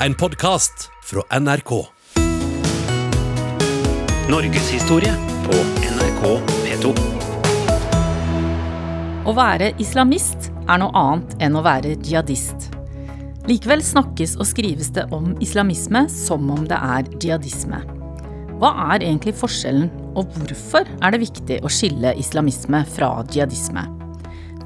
en 0.00 0.14
podkast 0.14 0.90
fra 1.04 1.38
NRK. 1.40 1.86
Norgeshistorie 4.30 5.14
på 5.46 5.56
NRK 5.96 6.22
P2. 6.64 6.92
Å 9.26 9.34
være 9.34 9.72
islamist 9.82 10.50
er 10.68 10.82
noe 10.82 10.92
annet 10.92 11.34
enn 11.42 11.56
å 11.56 11.64
være 11.64 11.96
jihadist. 11.96 12.68
Likevel 13.48 13.82
snakkes 13.82 14.36
og 14.36 14.50
skrives 14.50 14.92
det 14.92 15.06
om 15.16 15.32
islamisme 15.40 16.04
som 16.12 16.50
om 16.52 16.68
det 16.68 16.76
er 16.76 17.08
jihadisme. 17.16 17.80
Hva 18.60 18.74
er 18.92 19.00
egentlig 19.00 19.36
forskjellen, 19.40 19.88
og 20.16 20.28
hvorfor 20.36 20.88
er 21.00 21.12
det 21.12 21.24
viktig 21.24 21.62
å 21.64 21.72
skille 21.72 22.12
islamisme 22.20 22.84
fra 22.92 23.14
jihadisme? 23.32 23.95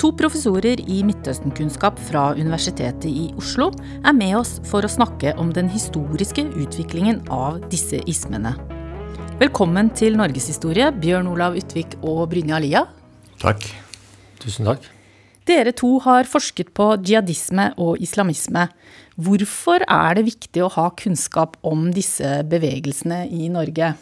To 0.00 0.08
professorer 0.16 0.80
i 0.88 1.02
Midtøsten-kunnskap 1.04 1.98
fra 2.06 2.30
Universitetet 2.32 3.04
i 3.10 3.26
Oslo 3.36 3.66
er 4.00 4.14
med 4.16 4.32
oss 4.38 4.54
for 4.64 4.80
å 4.80 4.88
snakke 4.88 5.34
om 5.36 5.50
den 5.52 5.68
historiske 5.68 6.46
utviklingen 6.56 7.18
av 7.28 7.58
disse 7.68 8.00
ismene. 8.08 8.54
Velkommen 9.42 9.92
til 9.92 10.16
Norgeshistorie, 10.16 10.88
Bjørn 11.02 11.28
Olav 11.28 11.58
Utvik 11.60 11.98
og 12.00 12.22
Brynja 12.32 12.62
Lia. 12.64 12.86
Takk. 13.44 13.68
Tusen 14.40 14.72
takk. 14.72 14.88
Dere 15.44 15.76
to 15.76 15.98
har 16.06 16.24
forsket 16.24 16.72
på 16.72 16.94
jihadisme 17.04 17.74
og 17.76 18.00
islamisme. 18.00 18.70
Hvorfor 19.20 19.84
er 19.84 20.16
det 20.16 20.30
viktig 20.30 20.64
å 20.64 20.72
ha 20.80 20.88
kunnskap 20.96 21.60
om 21.60 21.90
disse 21.92 22.38
bevegelsene 22.48 23.26
i 23.28 23.52
Norge? 23.52 23.98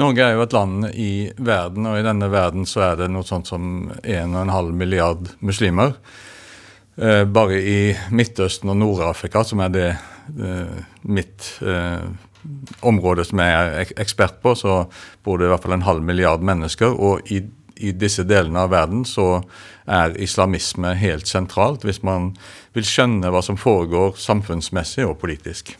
Norge 0.00 0.24
er 0.24 0.36
jo 0.36 0.44
et 0.46 0.54
land 0.56 0.86
i 0.96 1.12
verden, 1.36 1.86
og 1.88 1.98
i 1.98 2.04
denne 2.06 2.30
verden 2.32 2.64
så 2.68 2.86
er 2.86 3.00
det 3.02 3.10
noe 3.12 3.26
sånt 3.28 3.50
som 3.50 3.90
1,5 4.00 4.72
milliard 4.72 5.32
muslimer. 5.44 5.96
Eh, 6.96 7.24
bare 7.28 7.60
i 7.60 7.78
Midtøsten 8.12 8.72
og 8.72 8.78
Nord-Afrika, 8.80 9.44
som 9.44 9.60
er 9.64 9.72
det 9.72 9.88
eh, 9.92 10.78
mitt 11.02 11.48
eh, 11.60 12.06
område 12.88 13.24
som 13.28 13.42
jeg 13.44 13.72
er 13.82 13.92
ekspert 14.00 14.40
på, 14.44 14.56
så 14.58 14.84
bor 15.24 15.38
det 15.38 15.48
i 15.48 15.52
hvert 15.52 15.66
fall 15.66 15.76
en 15.76 15.88
halv 15.88 16.04
milliard 16.04 16.44
mennesker. 16.44 16.96
og 16.96 17.32
i 17.32 17.44
i 17.82 17.92
disse 17.96 18.24
delene 18.28 18.62
av 18.62 18.72
verden 18.72 19.04
så 19.08 19.42
er 19.90 20.14
islamisme 20.22 20.94
helt 21.00 21.26
sentralt, 21.30 21.86
hvis 21.86 22.02
man 22.06 22.32
vil 22.76 22.86
skjønne 22.86 23.32
hva 23.32 23.42
som 23.44 23.58
foregår 23.58 24.14
samfunnsmessig 24.20 25.06
og 25.08 25.18
politisk. 25.22 25.74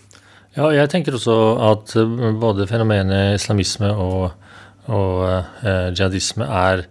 Ja, 0.52 0.66
jeg 0.68 0.90
tenker 0.92 1.14
også 1.16 1.34
at 1.64 1.94
eh, 1.96 2.24
både 2.36 2.66
fenomenet 2.68 3.38
islamisme 3.38 3.88
og, 3.96 4.34
og 4.92 5.22
eh, 5.24 5.88
jihadisme 5.94 6.44
er 6.44 6.82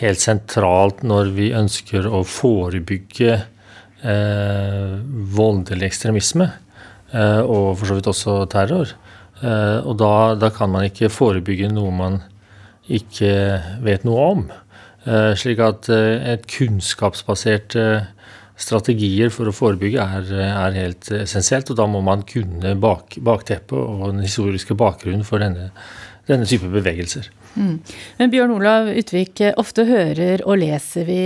helt 0.00 0.18
sentralt 0.18 1.04
når 1.06 1.30
vi 1.36 1.52
ønsker 1.54 2.08
å 2.10 2.24
forebygge 2.26 3.36
eh, 4.02 4.96
voldelig 5.38 5.92
ekstremisme. 5.92 6.48
Eh, 7.14 7.40
og 7.46 7.76
for 7.78 7.86
så 7.86 8.00
vidt 8.00 8.10
også 8.10 8.36
terror. 8.50 8.96
Eh, 9.38 9.78
og 9.86 9.94
da, 10.02 10.34
da, 10.34 10.50
kan 10.50 10.74
man 10.74 10.88
ikke 10.88 11.12
forebygge 11.12 11.70
noe 11.70 11.94
man 11.94 12.18
ikke 12.90 13.30
vet 13.86 14.02
noe 14.08 14.26
om. 14.32 14.46
Eh, 15.06 15.36
slik 15.38 15.62
at 15.62 15.86
et 15.94 16.50
kunnskapsbasert 16.50 17.78
strategier 18.60 19.32
for 19.34 19.50
å 19.50 19.54
forebygge 19.54 20.02
er, 20.02 20.32
er, 20.46 20.78
helt 20.78 21.10
essensielt. 21.16 21.70
Og 21.72 21.78
da 21.78 21.86
må 21.90 22.02
man 22.04 22.24
kunne 22.28 22.74
bak, 22.80 23.18
bakteppet 23.24 23.76
og 23.78 24.10
den 24.12 24.24
historiske 24.24 24.76
bakgrunnen 24.78 25.26
for 25.26 25.42
denne, 25.42 25.70
denne 26.30 26.48
type 26.48 26.70
bevegelser. 26.72 27.30
Mm. 27.54 27.78
Men 28.18 28.32
Bjørn 28.32 28.56
Olav 28.56 28.90
Utvik, 28.94 29.42
ofte 29.60 29.86
hører 29.88 30.42
og 30.46 30.58
leser 30.62 31.06
vi 31.08 31.22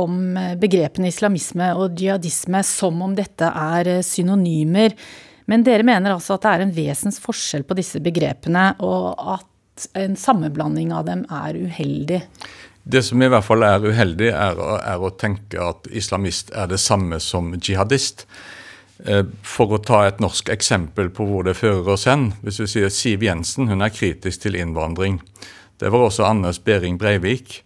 om 0.00 0.36
begrepene 0.60 1.10
islamisme 1.10 1.72
og 1.76 1.98
jihadisme 1.98 2.62
som 2.66 3.00
om 3.04 3.16
dette 3.18 3.48
er 3.50 3.96
synonymer. 4.06 4.94
Men 5.50 5.66
dere 5.66 5.86
mener 5.86 6.14
altså 6.14 6.36
at 6.36 6.44
det 6.44 6.52
er 6.52 6.64
en 6.64 6.74
vesens 6.74 7.18
forskjell 7.22 7.66
på 7.66 7.76
disse 7.78 8.00
begrepene, 8.02 8.70
og 8.86 9.18
at 9.34 9.88
en 9.98 10.16
sammenblanding 10.18 10.92
av 10.94 11.06
dem 11.08 11.24
er 11.26 11.58
uheldig? 11.58 12.20
Det 12.90 13.02
som 13.06 13.22
i 13.22 13.28
hvert 13.30 13.46
fall 13.46 13.62
er 13.62 13.84
uheldig, 13.84 14.32
er, 14.32 14.58
er, 14.80 15.02
å 15.02 15.12
tenke 15.14 15.60
at 15.62 15.86
islamist 15.94 16.50
er 16.56 16.70
det 16.72 16.80
samme 16.82 17.20
som 17.22 17.52
jihadist. 17.54 18.24
Eh, 19.04 19.22
for 19.46 19.76
å 19.76 19.82
ta 19.84 20.02
et 20.08 20.18
norsk 20.22 20.50
eksempel 20.52 21.12
på 21.14 21.26
hvor 21.28 21.46
det 21.46 21.58
fører 21.60 21.94
oss 21.94 22.08
hen. 22.10 22.32
Hvis 22.42 22.58
vi 22.64 22.68
sier 22.72 22.90
Siv 22.94 23.22
Jensen 23.24 23.70
hun 23.70 23.84
er 23.84 23.94
kritisk 23.94 24.42
til 24.42 24.58
innvandring. 24.58 25.20
Det 25.80 25.92
var 25.92 26.08
også 26.08 26.26
Anders 26.26 26.58
Behring 26.64 26.98
Breivik. 27.00 27.60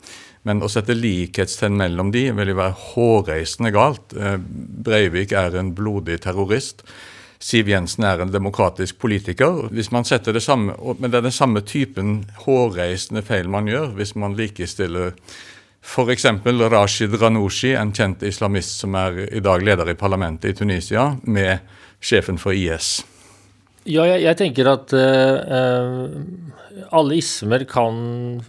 Men 0.45 0.61
å 0.61 0.69
sette 0.69 0.97
likhetstegn 0.97 1.79
mellom 1.81 2.13
de 2.13 2.27
vil 2.37 2.53
jo 2.53 2.59
være 2.61 2.81
hårreisende 2.93 3.73
galt. 3.75 4.13
Eh, 4.13 4.37
Breivik 4.85 5.33
er 5.33 5.57
en 5.57 5.73
blodig 5.77 6.21
terrorist. 6.27 6.85
Siv 7.45 7.69
Jensen 7.69 8.07
er 8.09 8.23
en 8.25 8.33
demokratisk 8.33 8.97
politiker. 9.03 9.67
Hvis 9.75 9.91
man 9.93 10.07
setter 10.09 10.33
det 10.33 10.43
samme, 10.43 10.73
Men 10.99 11.11
det 11.11 11.19
er 11.19 11.27
den 11.27 11.35
samme 11.35 11.61
typen 11.61 12.25
hårreisende 12.47 13.23
feil 13.23 13.49
man 13.49 13.69
gjør 13.69 13.93
hvis 13.99 14.15
man 14.17 14.37
likestiller 14.37 15.13
f.eks. 15.85 16.25
Rashid 16.73 17.21
Ranushi, 17.21 17.75
en 17.77 17.93
kjent 17.93 18.23
islamist 18.23 18.81
som 18.81 18.95
er 18.95 19.27
i 19.37 19.41
dag 19.45 19.61
leder 19.61 19.91
i 19.91 19.95
parlamentet 19.95 20.51
i 20.51 20.55
Tunisia, 20.55 21.17
med 21.23 21.59
sjefen 22.01 22.39
for 22.41 22.57
IS. 22.57 23.05
Ja, 23.85 24.07
jeg, 24.09 24.23
jeg 24.25 24.37
tenker 24.41 24.71
at 24.73 24.95
uh, 24.97 26.09
alle 26.97 27.19
ismer 27.21 27.67
kan 27.69 28.41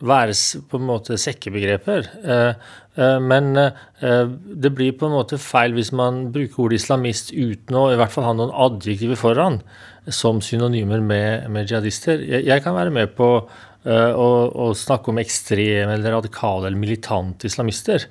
være 0.00 0.32
på 0.70 0.80
en 0.80 0.88
måte 0.88 1.20
sekkebegreper. 1.20 2.08
Uh, 2.24 2.32
Eh, 2.32 2.54
men 3.00 3.56
eh, 3.56 4.28
det 4.64 4.72
blir 4.76 4.92
på 5.00 5.08
en 5.08 5.14
måte 5.14 5.38
feil 5.40 5.72
hvis 5.76 5.94
man 5.96 6.26
bruker 6.34 6.66
ordet 6.66 6.82
islamist 6.82 7.32
uten 7.32 7.78
å 7.78 7.86
i 7.92 7.96
hvert 7.96 8.12
fall 8.12 8.26
ha 8.28 8.34
noen 8.36 8.52
adjektiver 8.52 9.16
foran 9.16 9.62
som 10.12 10.42
synonymer 10.44 11.00
med, 11.00 11.48
med 11.52 11.70
jihadister. 11.70 12.20
Jeg, 12.20 12.44
jeg, 12.50 12.64
kan 12.64 12.76
være 12.76 12.92
med 12.92 13.14
på 13.16 13.28
uh, 13.38 14.12
å, 14.18 14.28
å, 14.50 14.66
snakke 14.76 15.12
om 15.12 15.20
ekstreme 15.22 15.94
eller 15.94 16.16
radikale 16.18 16.66
eller 16.66 16.80
militante 16.82 17.46
islamister. 17.46 18.08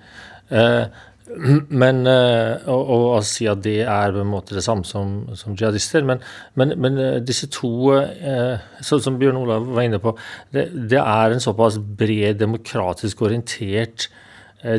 Uh, 0.47 0.88
men 1.84 2.02
uh, 2.08 2.64
og, 2.72 2.94
og, 2.96 3.28
si 3.28 3.50
at 3.52 3.59
det 3.68 3.81
er 3.84 4.16
på 4.16 4.24
en 4.24 4.31
måte 4.31 4.56
det 4.56 4.64
samme 4.64 4.88
som, 4.88 5.28
som 5.36 5.52
jihadister. 5.59 6.08
Men, 6.08 6.24
men, 6.56 6.74
men 6.80 7.03
disse 7.28 7.52
to, 7.52 7.91
som 8.80 9.20
Bjørn 9.20 9.44
Olav 9.44 9.68
var 9.75 9.86
inne 9.86 10.00
på, 10.02 10.16
det, 10.56 10.70
det 10.96 11.03
er 11.03 11.36
en 11.36 11.44
såpass 11.44 11.75
bred, 12.00 12.40
demokratisk 12.40 13.28
orientert 13.28 14.08
Eh, 14.09 14.28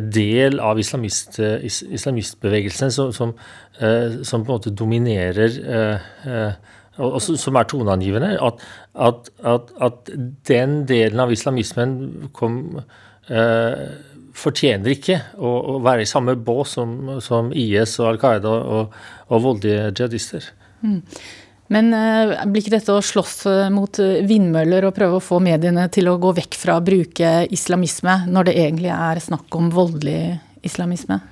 del 0.01 0.61
av 0.63 0.79
islamist, 0.79 1.39
eh, 1.43 1.65
islamistbevegelsen 1.67 2.93
som, 2.95 3.13
som, 3.13 3.35
eh, 3.79 4.23
som, 4.23 4.45
på 4.45 4.53
en 4.53 4.61
måte 4.61 4.75
dominerer 4.77 5.59
og 7.01 7.21
som 7.23 7.57
er 7.57 7.69
toneangivende, 7.71 8.35
at, 8.37 8.65
at, 8.95 9.31
at, 9.49 9.71
at, 9.81 10.11
den 10.49 10.83
delen 10.89 11.23
av 11.25 11.33
islamismen 11.33 11.95
kom, 12.37 12.83
eh, 13.33 13.85
fortjener 14.37 14.93
ikke 14.93 15.19
å, 15.39 15.53
å, 15.75 15.79
være 15.85 16.05
i 16.05 16.11
samme 16.11 16.37
bås 16.37 16.77
som, 16.77 17.15
som 17.25 17.49
IS 17.57 17.99
og 18.01 18.11
Al 18.11 18.21
Qaida 18.21 18.53
og, 18.53 18.99
og 19.29 19.47
voldelige 19.47 19.89
jihadister. 19.95 20.51
Mm. 20.83 21.01
Men 21.73 21.93
eh, 21.97 22.33
blir 22.51 22.65
ikke 22.65 22.75
dette 22.75 22.95
å 22.95 23.03
slåss 23.05 23.37
eh, 23.49 23.69
mot 23.73 24.01
eh, 24.03 24.21
vindmøller 24.29 24.85
og 24.85 24.97
prøve 24.97 25.19
å 25.19 25.25
få 25.25 25.39
mediene 25.43 25.87
til 25.93 26.11
å 26.11 26.19
gå 26.21 26.35
vekk 26.37 26.59
fra 26.61 26.77
å 26.77 26.85
bruke 26.85 27.31
islamisme, 27.55 28.23
når 28.29 28.51
det 28.51 28.57
egentlig 28.61 28.91
er 28.93 29.23
snakk 29.25 29.57
om 29.57 29.71
voldelig 29.73 30.37
islamisme? 30.67 31.23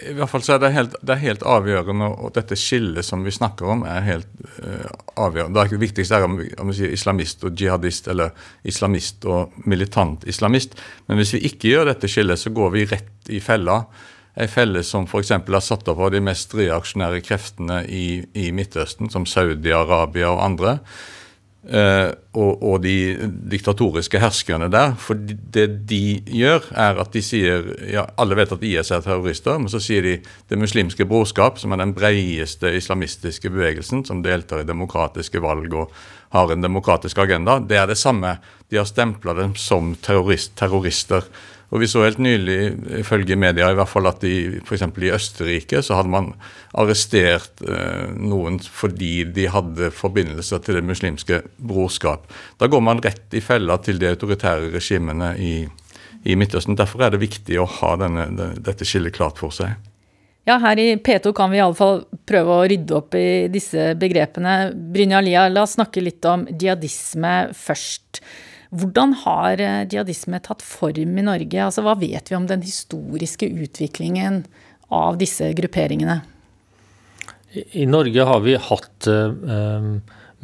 I 0.00 0.14
hvert 0.16 0.32
fall 0.32 0.40
så 0.40 0.54
er 0.54 0.62
det 0.62 0.70
helt, 0.72 0.94
det 1.04 1.12
er 1.12 1.20
helt 1.26 1.42
avgjørende, 1.44 2.06
og 2.24 2.32
dette 2.32 2.56
skillet 2.56 3.04
som 3.04 3.20
vi 3.26 3.34
snakker 3.36 3.68
om, 3.68 3.82
er 3.84 4.00
helt 4.06 4.30
uh, 4.62 4.86
avgjørende. 5.20 5.64
Det 5.68 5.80
viktigste 5.82 6.16
er 6.16 6.24
om 6.24 6.38
vi, 6.38 6.46
om 6.56 6.70
vi 6.70 6.76
sier 6.78 6.94
islamist 6.96 7.44
og 7.44 7.52
jihadist, 7.60 8.08
eller 8.08 8.32
islamist 8.64 9.28
og 9.28 9.58
militant 9.68 10.24
islamist. 10.24 10.78
Men 11.04 11.20
hvis 11.20 11.34
vi 11.36 11.42
ikke 11.50 11.74
gjør 11.74 11.90
dette 11.90 12.08
skillet, 12.08 12.40
så 12.40 12.54
går 12.56 12.72
vi 12.78 12.86
rett 12.94 13.28
i 13.28 13.42
fella 13.44 13.82
Ei 14.40 14.48
felle 14.48 14.82
som 14.86 15.04
f.eks. 15.04 15.34
har 15.36 15.64
satt 15.64 15.88
opp 15.92 16.00
av 16.00 16.12
de 16.14 16.22
mest 16.24 16.54
reaksjonære 16.56 17.20
kreftene 17.26 17.82
i, 17.84 18.22
i 18.32 18.50
Midtøsten, 18.56 19.10
som 19.12 19.26
Saudi-Arabia 19.28 20.30
og 20.32 20.44
andre. 20.46 20.78
Eh, 21.60 22.08
og, 22.40 22.62
og, 22.64 22.76
de 22.80 23.28
diktatoriske 23.52 24.20
herskerne 24.22 24.70
der. 24.72 24.94
For 24.96 25.18
det 25.18 25.66
de 25.90 26.22
gjør, 26.24 26.70
er 26.72 27.02
at 27.02 27.12
de 27.12 27.20
sier 27.20 27.66
ja, 27.84 28.06
Alle 28.16 28.38
vet 28.38 28.54
at 28.56 28.64
IS 28.64 28.92
er 28.96 29.04
terrorister, 29.04 29.58
men 29.60 29.68
så 29.68 29.82
sier 29.82 30.06
de 30.06 30.14
Det 30.48 30.58
muslimske 30.58 31.04
brorskap, 31.04 31.60
som 31.60 31.74
er 31.76 31.82
den 31.82 31.92
breieste 31.92 32.72
islamistiske 32.78 33.52
bevegelsen, 33.52 34.06
som 34.08 34.24
deltar 34.24 34.64
i 34.64 34.70
demokratiske 34.70 35.42
valg 35.44 35.76
og 35.76 35.92
har 36.32 36.52
en 36.52 36.62
demokratisk 36.64 37.18
agenda, 37.18 37.58
det 37.60 37.76
er 37.76 37.88
det 37.90 37.98
samme. 37.98 38.36
De 38.70 38.78
har 38.78 38.86
stempla 38.86 39.34
dem 39.34 39.56
som 39.58 39.96
terrorist, 40.00 40.54
terrorister. 40.56 41.26
Og 41.70 41.80
Vi 41.80 41.86
så 41.86 42.02
helt 42.02 42.18
nylig, 42.18 42.72
ifølge 42.98 43.36
media, 43.38 43.68
i 43.70 43.76
hvert 43.78 43.90
fall 43.90 44.08
at 44.10 44.24
i 44.26 44.58
f.eks. 44.58 44.82
i 44.82 45.12
Østerrike 45.14 45.82
så 45.86 46.00
hadde 46.00 46.10
man 46.10 46.32
arrestert 46.74 47.62
eh, 47.62 48.08
noen 48.18 48.58
fordi 48.60 49.22
de 49.30 49.46
hadde 49.50 49.92
forbindelser 49.94 50.64
til 50.66 50.80
det 50.80 50.86
muslimske 50.86 51.42
brorskap. 51.62 52.26
Da 52.58 52.66
går 52.66 52.82
man 52.82 53.02
rett 53.04 53.38
i 53.38 53.44
fella 53.44 53.78
til 53.78 54.02
de 54.02 54.10
autoritære 54.10 54.72
regimene 54.74 55.36
i, 55.38 55.54
i 56.26 56.34
Midtøsten. 56.34 56.78
Derfor 56.78 57.06
er 57.06 57.14
det 57.14 57.22
viktig 57.22 57.62
å 57.62 57.70
ha 57.78 57.94
denne, 58.02 58.26
dette 58.58 58.88
skillet 58.88 59.14
klart 59.14 59.38
for 59.38 59.54
seg. 59.54 59.78
Ja, 60.48 60.56
her 60.58 60.78
i 60.80 60.94
P2 60.98 61.30
kan 61.36 61.52
vi 61.52 61.60
iallfall 61.60 62.02
prøve 62.26 62.54
å 62.56 62.66
rydde 62.66 62.96
opp 62.96 63.14
i 63.14 63.46
disse 63.52 63.92
begrepene. 64.00 64.72
Brynja 64.74 65.20
Lia, 65.22 65.46
la 65.52 65.62
oss 65.62 65.76
snakke 65.76 66.02
litt 66.02 66.24
om 66.26 66.48
jihadisme 66.50 67.34
først. 67.54 68.24
Hvordan 68.70 69.16
har 69.24 69.58
eh, 69.58 69.84
jihadisme 69.90 70.38
tatt 70.44 70.62
form 70.62 71.16
i 71.18 71.24
Norge? 71.26 71.62
Altså, 71.64 71.82
hva 71.82 71.96
vet 71.98 72.30
vi 72.30 72.38
om 72.38 72.46
den 72.46 72.62
historiske 72.62 73.48
utviklingen 73.50 74.44
av 74.94 75.18
disse 75.18 75.48
grupperingene? 75.58 76.20
I, 77.50 77.82
Norge 77.90 78.26
har 78.28 78.44
vi 78.44 78.54
hatt 78.54 79.10
eh, 79.10 79.88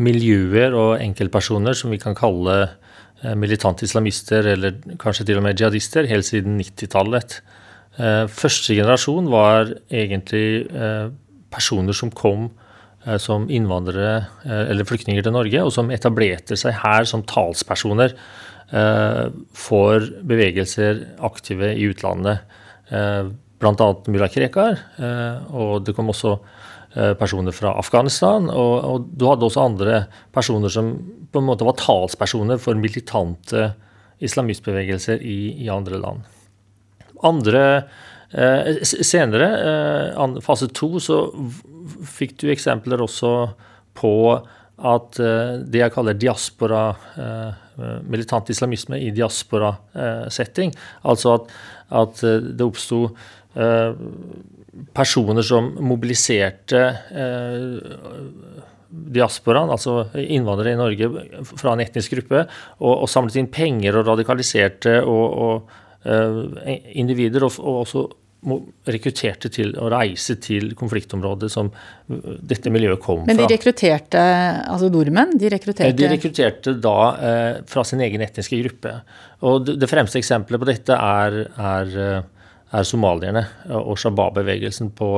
miljøer 0.02 0.75
og 0.75 0.96
enkeltpersoner 0.99 1.78
som 1.78 1.94
vi 1.94 2.00
kan 2.02 2.19
kalle 2.19 2.56
eh, 2.64 3.37
militante 3.38 3.87
islamister, 3.87 4.50
eller 4.56 4.75
kanskje 4.99 5.28
til 5.28 5.38
og 5.38 5.46
med 5.46 5.62
jihadister, 5.62 6.11
helt 6.11 6.26
siden 6.26 6.58
90-tallet. 6.58 7.38
Eh, 7.96 8.25
første 8.26 8.75
generasjon 8.75 9.31
var 9.31 9.70
egentlig 9.87 10.67
eh, 10.67 11.12
personer 11.55 11.94
som 11.94 12.11
kom 12.11 12.49
eh, 12.50 12.66
som 13.23 13.44
innvandrere 13.53 14.26
eller 14.44 14.87
flyktninger 14.88 15.23
til 15.23 15.35
Norge, 15.37 15.62
og 15.62 15.70
som 15.75 15.93
etablerte 15.94 16.58
seg 16.58 16.75
her 16.82 17.06
som 17.06 17.23
talspersoner 17.23 18.17
for 19.55 20.08
bevegelser 20.26 21.05
aktive 21.23 21.69
i 21.79 21.85
utlandet. 21.87 22.43
Bl.a. 22.91 23.87
mulla 24.11 24.26
Krekar, 24.26 24.81
og 25.55 25.87
det 25.87 25.94
kom 25.94 26.11
også 26.11 26.35
personer 27.20 27.55
fra 27.55 27.76
Afghanistan. 27.79 28.50
Og, 28.50 28.75
og, 28.91 29.06
du 29.14 29.29
hadde 29.31 29.47
også 29.47 29.69
andre 29.69 30.00
personer 30.35 30.75
som 30.75 30.91
på 31.31 31.38
en 31.38 31.47
måte 31.47 31.67
var 31.69 31.79
talspersoner 31.79 32.59
for 32.59 32.75
militante 32.75 33.69
islamistbevegelser 34.25 35.23
i, 35.23 35.38
i 35.64 35.70
andre 35.73 36.00
land. 36.00 36.25
Andre 37.26 37.62
eh, 38.32 38.82
Senere, 38.85 39.49
eh, 40.17 40.38
fase 40.44 40.69
to, 40.73 40.97
så 41.02 41.20
fikk 42.05 42.37
du 42.43 42.51
eksempler 42.53 43.03
også 43.05 43.33
på 43.97 44.13
at 44.77 45.21
eh, 45.23 45.57
det 45.65 45.81
jeg 45.81 45.95
kaller 45.95 46.19
diaspora, 46.19 46.83
militant 48.09 48.49
islamisme 48.53 48.97
i 49.05 49.11
diaspora-setting, 49.13 50.71
altså 51.05 51.35
at, 51.35 51.51
at 52.01 52.23
det 52.57 52.65
oppsto 52.65 53.03
personer 54.97 55.45
som 55.45 55.69
mobiliserte 55.85 56.81
diasporaen, 58.89 59.73
altså 59.73 60.07
innvandrere 60.17 60.73
i 60.73 60.81
Norge 60.81 61.11
fra 61.53 61.75
en 61.75 61.85
etnisk 61.85 62.17
gruppe, 62.17 62.47
og, 62.81 62.95
og 62.95 63.09
samlet 63.13 63.37
inn 63.43 63.53
penger 63.53 64.01
og 64.01 64.09
radikaliserte 64.09 64.99
og, 65.05 65.27
og 65.37 65.75
individer, 66.07 66.89
individer, 66.97 67.49
og, 67.49 67.83
også 67.83 68.07
rekrutterte 68.87 69.51
til 69.53 69.73
å 69.81 69.89
reise 69.91 70.37
til 70.43 70.71
konfliktområdet 70.79 71.49
som 71.51 71.71
dette 72.07 72.71
miljøet 72.73 73.03
kom 73.03 73.23
fra. 73.23 73.29
Men 73.31 73.41
de 73.41 73.49
rekrutterte 73.51 74.23
altså 74.71 74.91
nordmenn? 74.93 75.35
De 75.41 75.51
rekrutterte, 75.53 75.97
de 75.99 76.11
rekrutterte 76.13 76.77
da 76.83 76.97
eh, 77.17 77.51
fra 77.71 77.85
sin 77.87 78.03
egen 78.07 78.23
etniske 78.27 78.61
gruppe. 78.63 78.95
Og 79.47 79.67
det, 79.69 79.91
fremste 79.91 80.21
eksempelet 80.23 80.63
på 80.63 80.71
dette 80.71 80.97
er, 80.97 81.41
er, 81.73 81.99
er 82.71 82.89
somalierne 82.89 83.45
og 83.83 83.99
shabab-bevegelsen 84.01 84.93
på, 84.97 85.11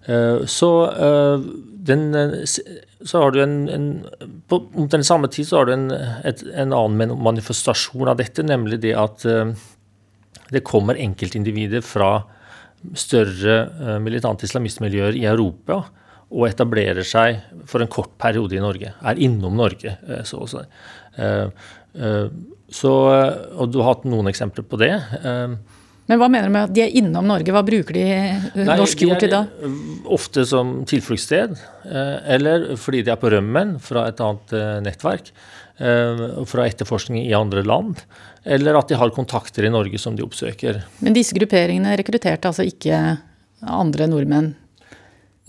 uh, 0.09 0.43
så 0.45 0.71
uh, 0.93 1.47
den 1.87 2.45
så 2.47 3.21
har 3.21 3.31
du 3.31 3.41
en, 3.43 3.57
en 3.69 3.87
På 4.47 4.59
den 4.75 5.03
samme 5.03 5.29
tid 5.31 5.47
så 5.47 5.61
har 5.61 5.69
du 5.69 5.73
en, 5.75 5.91
et, 5.91 6.43
en, 6.53 6.73
annen 6.73 7.13
manifestasjon 7.23 8.09
av 8.11 8.19
dette, 8.21 8.45
nemlig 8.45 8.81
det 8.83 8.95
at 8.97 9.25
uh, 9.27 9.51
det 10.53 10.63
kommer 10.67 10.99
enkeltindivider 10.99 11.83
fra 11.85 12.11
større 12.97 13.57
uh, 13.79 13.95
militante 14.03 14.47
islamistmiljøer 14.47 15.17
i 15.19 15.25
Europa 15.29 15.81
og 16.27 16.49
etablerer 16.49 17.07
seg 17.07 17.39
for 17.69 17.83
en 17.83 17.91
kort 17.91 18.17
periode 18.19 18.57
i 18.57 18.63
Norge. 18.63 18.91
Er 18.99 19.19
innom 19.23 19.55
Norge, 19.55 19.93
så 20.27 20.41
å 20.43 20.47
si. 20.51 20.59
Så, 22.67 22.91
og 22.91 23.69
du 23.71 23.77
har 23.79 23.93
hatt 23.93 24.03
noen 24.11 24.27
eksempler 24.27 24.65
på 24.67 24.75
det. 24.81 24.91
Men 26.07 26.21
hva 26.21 26.29
mener 26.31 26.47
du 26.47 26.55
med 26.55 26.69
at 26.69 26.75
de 26.75 26.83
er 26.85 26.93
innom 27.01 27.27
Norge? 27.27 27.51
Hva 27.51 27.63
bruker 27.67 27.97
de 27.97 28.03
eh, 28.07 28.43
Nei, 28.55 28.77
norsk 28.79 29.03
jord 29.03 29.19
til 29.19 29.33
da? 29.33 29.43
Ofte 30.15 30.45
som 30.47 30.79
tilfluktssted, 30.87 31.57
eh, 31.83 32.13
eller 32.37 32.69
fordi 32.79 33.03
de 33.03 33.11
er 33.11 33.19
på 33.19 33.31
rømmen 33.33 33.75
fra 33.83 34.05
et 34.11 34.23
annet 34.23 34.55
eh, 34.55 34.75
nettverk. 34.87 35.31
Fra 35.77 36.63
etterforskning 36.65 37.27
i 37.27 37.35
andre 37.37 37.61
land. 37.61 37.99
Eller 38.49 38.73
at 38.79 38.89
de 38.89 38.97
har 38.97 39.11
kontakter 39.13 39.67
i 39.67 39.69
Norge 39.69 39.99
som 40.01 40.15
de 40.17 40.23
oppsøker. 40.25 40.79
Men 41.05 41.13
disse 41.13 41.37
grupperingene 41.37 41.91
rekrutterte 41.99 42.49
altså 42.49 42.65
ikke 42.65 42.97
andre 43.61 44.07
nordmenn? 44.09 44.55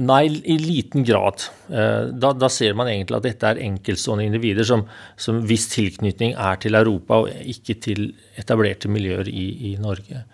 Nei, 0.04 0.26
i 0.28 0.58
liten 0.60 1.06
grad. 1.08 1.46
Da, 1.72 2.34
da, 2.36 2.50
ser 2.52 2.76
man 2.76 2.92
egentlig 2.92 3.16
at 3.16 3.24
dette 3.24 3.54
er 3.54 3.62
enkeltstående 3.70 4.28
individer 4.28 4.68
som, 4.68 4.84
som 5.16 5.40
viss 5.48 5.64
tilknytning 5.72 6.36
er 6.36 6.60
til 6.60 6.76
Europa 6.76 7.22
og 7.22 7.48
ikke 7.56 7.78
til 7.88 8.10
etablerte 8.36 8.92
miljøer 8.92 9.32
i, 9.32 9.48
i 9.72 9.78
Norge. 9.80 10.26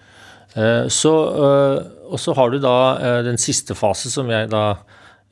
Eh, 0.55 0.87
så, 0.93 1.13
eh, 1.47 1.79
og 2.11 2.21
så 2.23 2.35
har 2.39 2.53
du 2.53 2.61
da 2.63 2.77
eh, 2.99 3.21
den 3.27 3.41
siste 3.41 3.75
fase 3.79 4.13
som 4.13 4.31
jeg 4.31 4.51
da 4.53 4.67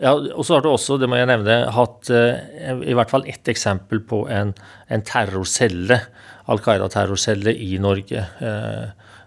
ja, 0.03 0.17
og 0.17 0.43
så 0.43 0.57
har 0.57 0.65
du 0.65 0.73
også, 0.73 0.97
det 0.99 1.07
må 1.07 1.15
jeg 1.15 1.29
nevne, 1.31 1.61
hatt 1.71 2.09
i 2.11 2.95
hvert 2.97 3.13
fall 3.13 3.23
ett 3.31 3.47
eksempel 3.47 4.01
på 4.03 4.25
en, 4.35 4.51
en 4.91 5.05
terrorcelle, 5.07 6.01
Al 6.51 6.59
Qaida-terrorcelle 6.59 7.53
i 7.55 7.77
Norge, 7.79 8.25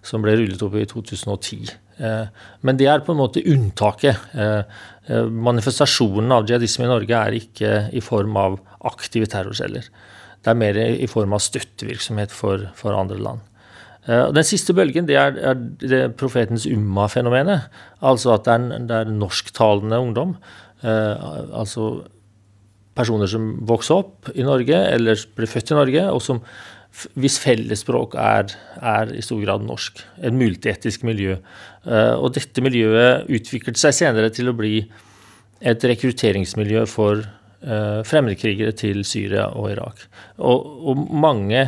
som 0.03 0.25
ble 0.25 0.33
rullet 0.35 0.65
opp 0.67 0.75
i 0.75 0.83
2010. 0.91 1.71
Eh, 2.03 2.27
men 2.67 2.79
det 2.79 2.89
er 2.91 3.03
på 3.05 3.13
en 3.13 3.21
måte 3.21 3.43
unntaket. 3.47 4.35
Manifestasjonen 5.47 6.33
av 6.35 6.49
jihadisme 6.49 6.87
i 6.87 6.91
Norge 6.91 7.23
er 7.23 7.39
ikke 7.39 7.73
i 7.95 8.03
form 8.03 8.35
av 8.41 8.59
aktive 8.89 9.29
terrorceller. 9.31 9.87
Det 10.43 10.51
er 10.51 10.59
mer 10.59 10.79
i 10.81 11.07
form 11.09 11.33
av 11.37 11.43
støttevirksomhet 11.45 12.33
for, 12.35 12.67
for 12.77 12.97
andre 12.97 13.21
land. 13.21 13.45
Eh, 14.05 14.27
den 14.35 14.45
siste 14.45 14.75
bølgen 14.77 15.07
det 15.09 15.17
er, 15.17 15.37
er 15.51 15.57
det 15.81 16.03
profetens 16.19 16.67
umma-fenomenet. 16.69 17.69
Altså 18.05 18.35
at 18.35 18.45
det 18.45 18.53
er, 18.55 18.85
det 18.89 18.99
er 19.01 19.13
norsktalende 19.13 20.01
ungdom. 20.01 20.35
Eh, 20.85 21.25
altså 21.55 22.05
personer 22.95 23.27
som 23.27 23.55
vokser 23.67 24.03
opp 24.03 24.29
i 24.35 24.45
Norge 24.45 24.77
eller 24.93 25.19
blir 25.35 25.51
født 25.51 25.73
i 25.73 25.79
Norge, 25.79 26.07
og 26.13 26.21
som 26.23 26.43
hvis 27.19 27.35
fellesspråk 27.43 28.13
er, 28.15 28.53
er, 28.79 29.09
i 29.11 29.23
stor 29.25 29.41
grad 29.41 29.65
norsk. 29.67 29.99
Et 30.23 30.35
multietisk 30.35 31.03
miljø. 31.03 31.35
Eh, 31.83 32.13
og 32.15 32.37
dette 32.37 32.63
miljøet 32.63 33.27
utviklet 33.27 33.81
seg 33.81 33.97
senere 33.97 34.29
til 34.31 34.47
å 34.51 34.55
bli 34.55 34.77
et 35.65 35.89
rekrutteringsmiljø 35.91 36.85
for 36.91 37.25
fremmedkrigere 38.05 38.75
til 38.77 38.99
Syria 39.07 39.47
og 39.57 39.71
Irak. 39.71 40.03
Og, 40.37 40.67
og 40.85 40.99
mange 41.17 41.63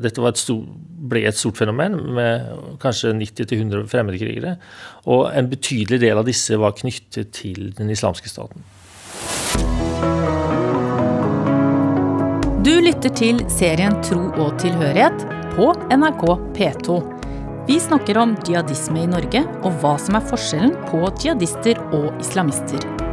Dette 0.00 0.20
var 0.20 0.34
et 0.34 0.40
stort 0.40 0.68
ble 1.04 1.24
et 1.28 1.36
stort 1.36 1.58
fenomen 1.60 1.96
med 2.16 2.48
kanskje 2.82 3.12
90-100 3.18 3.86
fremmedkrigere. 3.90 4.56
Og 5.10 5.28
en 5.32 5.50
betydelig 5.50 6.00
del 6.04 6.20
av 6.20 6.28
disse 6.28 6.58
var 6.60 6.76
knyttet 6.78 7.34
til 7.36 7.72
den 7.78 7.92
islamske 7.92 8.30
staten. 8.30 8.64
Du 12.64 12.72
lytter 12.80 13.12
til 13.12 13.42
serien 13.52 13.98
Tro 14.06 14.30
og 14.40 14.56
tilhørighet 14.62 15.26
på 15.54 15.68
NRK 15.92 16.24
P2. 16.56 17.00
Vi 17.68 17.78
snakker 17.80 18.18
om 18.20 18.34
jihadisme 18.44 19.04
i 19.04 19.08
Norge, 19.08 19.44
og 19.64 19.80
hva 19.80 19.96
som 20.00 20.18
er 20.18 20.28
forskjellen 20.32 20.76
på 20.90 21.04
jihadister 21.20 21.80
og 21.96 22.12
islamister. 22.20 23.03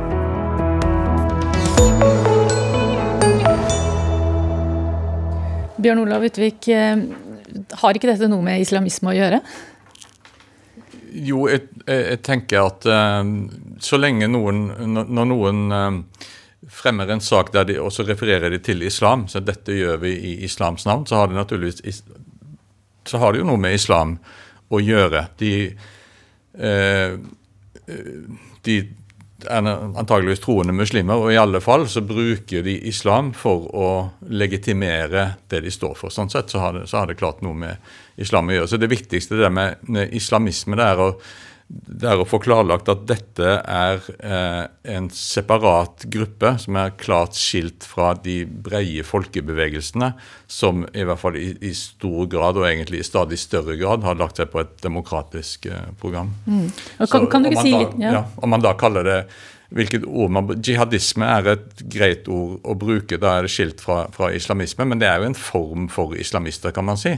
Bjørn 5.81 6.03
Olav 6.03 6.23
Utvik, 6.27 6.69
har 7.81 7.97
ikke 7.97 8.09
dette 8.09 8.29
noe 8.31 8.45
med 8.45 8.61
islamisme 8.63 9.11
å 9.11 9.15
gjøre? 9.17 9.41
Jo, 11.11 11.43
jeg, 11.51 11.65
jeg 11.88 12.19
tenker 12.23 12.69
at 12.69 12.85
uh, 12.88 13.19
så 13.83 13.97
lenge 14.00 14.29
noen 14.31 14.61
Når 14.88 15.25
noen 15.27 15.59
uh, 15.75 16.29
fremmer 16.71 17.09
en 17.11 17.23
sak 17.23 17.51
der 17.51 17.67
de 17.67 17.75
også 17.81 18.05
refererer 18.07 18.53
de 18.53 18.61
til 18.63 18.85
islam, 18.88 19.25
så 19.27 19.41
dette 19.43 19.75
gjør 19.75 20.00
vi 20.05 20.13
i 20.15 20.33
islams 20.47 20.85
navn, 20.88 21.03
så 21.09 21.19
har 21.19 21.31
det 21.31 21.39
naturligvis 21.39 21.81
så 23.09 23.17
har 23.17 23.33
det 23.33 23.41
jo 23.41 23.47
noe 23.50 23.59
med 23.59 23.73
islam 23.75 24.13
å 24.71 24.79
gjøre. 24.79 25.23
De, 25.41 25.51
de 28.61 28.75
antageligvis 29.50 30.43
troende 30.43 30.74
muslimer, 30.75 31.19
og 31.19 31.33
i 31.33 31.39
alle 31.39 31.62
fall 31.63 31.88
så 31.89 32.03
bruker 32.05 32.65
de 32.65 32.75
islam 32.89 33.31
for 33.38 33.67
å 33.75 33.91
legitimere 34.29 35.25
det 35.51 35.63
de 35.65 35.71
står 35.74 35.95
for. 36.00 36.13
Sånn 36.13 36.31
sett 36.31 36.53
så 36.53 36.62
har 36.63 36.75
det, 36.77 36.88
så 36.91 37.01
har 37.01 37.10
det 37.10 37.19
klart 37.19 37.41
noe 37.45 37.57
med 37.57 37.93
islam 38.21 38.50
å 38.50 38.57
gjøre. 38.57 38.71
Så 38.71 38.81
det 38.81 38.91
viktigste 38.91 39.39
det 39.39 39.50
med, 39.53 39.81
med 39.88 40.13
islamisme 40.17 40.77
det 40.79 40.89
er 40.93 41.01
å 41.01 41.10
det 41.72 42.08
er 42.10 42.20
å 42.20 42.25
få 42.28 42.40
klarlagt 42.44 42.90
at 42.92 43.06
dette 43.08 43.51
er 43.60 44.01
eh, 44.20 44.63
en 44.96 45.08
separat 45.16 46.04
gruppe 46.12 46.54
som 46.60 46.80
er 46.82 46.96
klart 47.00 47.38
skilt 47.40 47.86
fra 47.88 48.12
de 48.20 48.42
breie 48.46 49.06
folkebevegelsene, 49.08 50.12
som 50.51 50.84
i 50.92 51.06
hvert 51.08 51.22
fall 51.22 51.38
i, 51.40 51.54
i, 51.63 51.72
stor 51.78 52.28
grad, 52.32 52.60
og 52.60 52.68
egentlig 52.68 53.01
i 53.01 53.08
stadig 53.08 53.40
større 53.40 53.78
grad, 53.80 54.04
har 54.08 54.20
lagt 54.20 54.42
seg 54.42 54.51
på 54.51 54.63
et 54.63 54.75
demokratisk 54.84 55.70
eh, 55.72 55.88
program. 56.01 56.34
Mm. 56.44 56.68
Kan, 56.74 57.08
Så, 57.08 57.24
kan, 57.32 57.48
du 57.48 57.51
ikke 57.54 57.66
si 57.70 57.74
litt? 57.78 57.96
Ja. 58.04 58.13
ja. 58.20 58.25
Om 58.44 58.56
man 58.58 58.66
da 58.66 58.75
kaller 58.80 59.08
det 59.08 59.20
hvilket 59.72 60.04
ord 60.04 60.36
man, 60.36 60.51
Jihadisme 60.60 61.28
er 61.38 61.54
et 61.54 61.86
greit 61.88 62.28
ord 62.28 62.60
å 62.68 62.75
bruke, 62.75 63.16
da 63.22 63.38
er 63.38 63.48
det 63.48 63.54
skilt 63.54 63.80
fra, 63.84 64.04
fra 64.12 64.34
islamisme, 64.36 64.84
men 64.90 65.00
det 65.00 65.08
er 65.08 65.22
jo 65.22 65.32
en 65.32 65.38
form 65.40 65.88
for 65.92 66.18
islamister, 66.20 66.75
kan 66.75 66.90
man 66.90 67.00
si. 67.00 67.16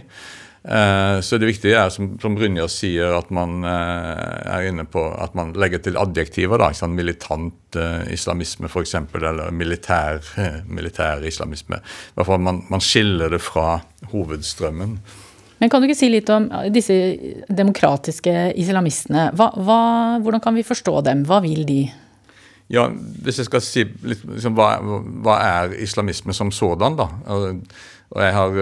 Eh, 0.64 1.20
så 1.20 1.38
det 1.38 1.50
viktige 1.50 1.76
er, 1.76 1.90
som, 1.92 2.14
som 2.24 2.38
Brynjar 2.38 2.70
sier, 2.72 3.12
at 3.18 3.32
man 3.36 3.66
eh, 3.68 4.54
er 4.54 4.70
inne 4.70 4.86
på 4.88 5.02
at 5.12 5.36
man 5.36 5.52
legger 5.60 5.84
til 5.84 6.00
adjektiver. 6.00 6.62
da, 6.62 6.72
sånn 6.78 6.96
Militant 6.96 7.76
uh, 7.76 8.06
islamisme 8.14 8.70
f.eks., 8.72 8.96
eller 9.20 9.52
militær, 9.52 10.24
militær 10.78 11.26
islamisme. 11.28 11.82
Hvert 12.16 12.30
fall 12.30 12.42
man, 12.44 12.64
man 12.72 12.84
skiller 12.84 13.34
det 13.34 13.42
fra 13.44 13.82
hovedstrømmen. 14.14 14.98
Men 15.60 15.72
Kan 15.72 15.84
du 15.84 15.88
ikke 15.88 16.00
si 16.00 16.10
litt 16.12 16.32
om 16.34 16.50
disse 16.76 16.96
demokratiske 17.48 18.54
islamistene? 18.60 19.30
Hva, 19.38 19.52
hva, 19.64 19.82
hvordan 20.24 20.44
kan 20.44 20.56
vi 20.58 20.66
forstå 20.68 20.98
dem? 21.08 21.24
Hva 21.28 21.40
vil 21.44 21.64
de? 21.68 21.86
Ja, 22.72 22.88
Hvis 23.24 23.42
jeg 23.42 23.50
skal 23.50 23.62
si 23.62 23.84
liksom, 24.08 24.56
hva, 24.58 24.78
hva, 25.24 25.36
er 25.44 25.76
islamisme 25.84 26.34
som 26.34 26.52
sådan, 26.52 26.96
da? 26.98 27.10
Og 28.14 28.22
jeg 28.22 28.34
har 28.38 28.58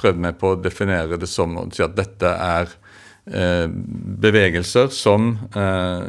prøvd 0.00 0.20
meg 0.24 0.38
på 0.40 0.54
å 0.54 0.60
definere 0.60 1.18
det 1.20 1.28
som 1.30 1.56
å 1.60 1.66
si 1.72 1.84
at 1.84 1.96
dette 1.96 2.32
er 2.32 2.70
eh, 3.28 3.66
bevegelser 4.26 4.88
som 4.94 5.34
eh, 5.52 6.06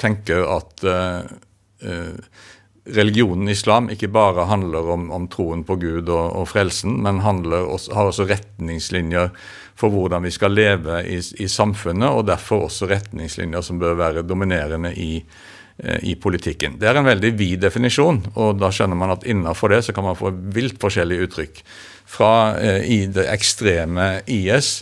tenker 0.00 0.46
at 0.58 0.86
eh, 0.86 1.36
eh 1.80 2.48
religionen 2.90 3.48
islam 3.48 3.90
ikke 3.92 4.08
bare 4.08 4.46
handler 4.48 4.88
om, 4.90 5.10
om 5.14 5.26
troen 5.30 5.62
på 5.68 5.76
Gud 5.78 6.08
og, 6.08 6.32
og 6.40 6.48
frelsen, 6.48 6.96
men 7.04 7.20
også, 7.20 7.92
har 7.94 8.08
også 8.08 8.26
retningslinjer 8.26 9.30
for 9.78 9.92
hvordan 9.92 10.24
vi 10.24 10.32
skal 10.34 10.56
leve 10.56 11.02
i, 11.06 11.18
i, 11.20 11.48
samfunnet, 11.48 12.08
og 12.08 12.26
derfor 12.28 12.66
også 12.66 12.88
retningslinjer 12.90 13.62
som 13.64 13.78
bør 13.78 13.98
være 14.00 14.26
dominerende 14.26 14.92
i, 14.96 15.20
eh, 15.20 15.59
i 16.02 16.14
politikken. 16.20 16.74
Det 16.80 16.88
er 16.90 16.98
en 17.00 17.08
veldig 17.08 17.30
vid 17.38 17.62
definisjon, 17.64 18.18
og 18.34 18.58
da 18.60 18.68
skjønner 18.74 18.98
man 18.98 19.14
at 19.14 19.24
innenfor 19.28 19.72
det 19.72 19.84
så 19.86 19.94
kan 19.96 20.04
man 20.04 20.18
få 20.18 20.32
vilt 20.52 20.80
forskjellige 20.82 21.28
uttrykk 21.28 21.62
fra 22.10 22.58
eh, 22.58 22.82
i 22.90 23.04
det 23.06 23.28
ekstreme 23.30 24.20
IS 24.26 24.80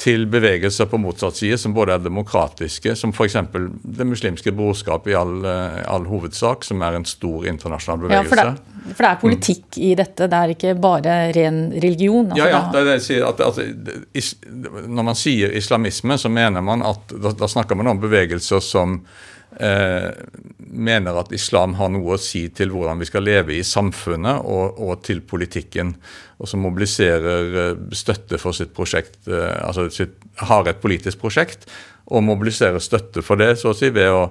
til 0.00 0.24
bevegelser 0.32 0.88
på 0.88 0.96
motsatt 0.96 1.36
side 1.36 1.58
som 1.60 1.74
både 1.76 1.98
er 1.98 2.04
demokratiske, 2.04 2.94
som 2.96 3.12
f.eks. 3.12 3.36
Det 3.84 4.06
muslimske 4.08 4.52
brorskap 4.56 5.08
i 5.10 5.16
all, 5.18 5.42
eh, 5.44 5.82
all, 5.92 6.06
hovedsak, 6.08 6.64
som 6.64 6.80
er 6.86 6.96
en 6.96 7.04
stor 7.08 7.44
internasjonal 7.50 8.06
bevegelse. 8.06 8.38
Ja, 8.38 8.54
for, 8.54 8.86
det, 8.86 8.94
for 8.94 9.04
det 9.04 9.10
er 9.10 9.20
politikk 9.20 9.66
mm. 9.76 9.82
i 9.84 9.90
dette, 10.00 10.30
det 10.32 10.38
er 10.40 10.54
ikke 10.54 10.76
bare 10.80 11.18
ren 11.36 11.66
religion? 11.76 12.30
Altså 12.32 12.46
ja, 12.46 12.52
ja, 12.54 12.62
det 12.72 12.80
er 12.80 12.88
det 12.88 12.96
jeg 12.96 13.06
sier. 13.10 13.26
At, 13.28 13.44
altså, 13.44 14.86
når 14.88 15.10
man 15.10 15.20
sier 15.20 15.52
islamisme, 15.60 16.16
så 16.20 16.32
mener 16.32 16.64
man 16.64 16.86
at 16.86 17.12
da, 17.12 17.34
da 17.36 17.50
snakker 17.50 17.76
man 17.76 17.92
om 17.92 18.00
bevegelser 18.00 18.64
som 18.64 19.02
eh, 19.02 19.28
mener 19.58 21.16
at 21.18 21.32
islam 21.34 21.74
har 21.78 21.90
noe 21.92 22.14
å 22.14 22.20
si 22.20 22.44
til 22.54 22.70
hvordan 22.72 23.00
vi 23.00 23.08
skal 23.08 23.26
leve 23.26 23.56
i 23.56 23.66
samfunnet 23.66 24.44
og, 24.46 24.78
og 24.78 25.02
til 25.06 25.22
politikken. 25.26 25.94
Og 26.40 26.48
som 26.48 26.62
mobiliserer 26.64 27.58
eh, 27.64 27.82
støtte 27.96 28.38
for 28.40 28.56
sitt 28.56 28.72
prosjekt, 28.76 29.18
eh, 29.28 29.58
altså 29.66 29.88
sitt, 29.92 30.16
har 30.46 30.70
et 30.70 30.80
politisk 30.80 31.20
prosjekt, 31.20 31.66
og 32.10 32.24
mobiliserer 32.26 32.80
støtte 32.82 33.22
for 33.22 33.40
det 33.40 33.56
så 33.60 33.74
å 33.74 33.76
si 33.76 33.90
ved 33.92 34.08
å, 34.14 34.24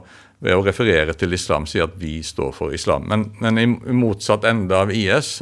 ved 0.44 0.58
å 0.58 0.66
referere 0.66 1.14
til 1.14 1.36
islam, 1.36 1.68
si 1.70 1.84
at 1.84 1.94
vi 2.00 2.20
står 2.26 2.56
for 2.56 2.74
islam. 2.76 3.06
Men, 3.12 3.30
men 3.44 3.62
i, 3.62 3.68
motsatt 3.94 4.48
ende 4.50 4.76
av 4.76 4.92
IS, 4.96 5.38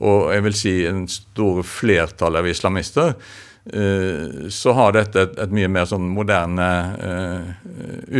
og 0.00 0.30
jeg 0.32 0.46
vil 0.46 0.56
si 0.56 0.74
en 0.88 1.06
stor 1.10 1.64
flertall 1.66 2.38
av 2.40 2.48
islamister, 2.48 3.16
Eh, 3.16 3.49
så 4.50 4.72
har 4.74 4.94
dette 4.96 5.22
et, 5.22 5.36
et 5.44 5.52
mye 5.54 5.68
mer 5.70 5.86
sånn 5.86 6.08
moderne 6.10 6.68
uh, 6.96 7.50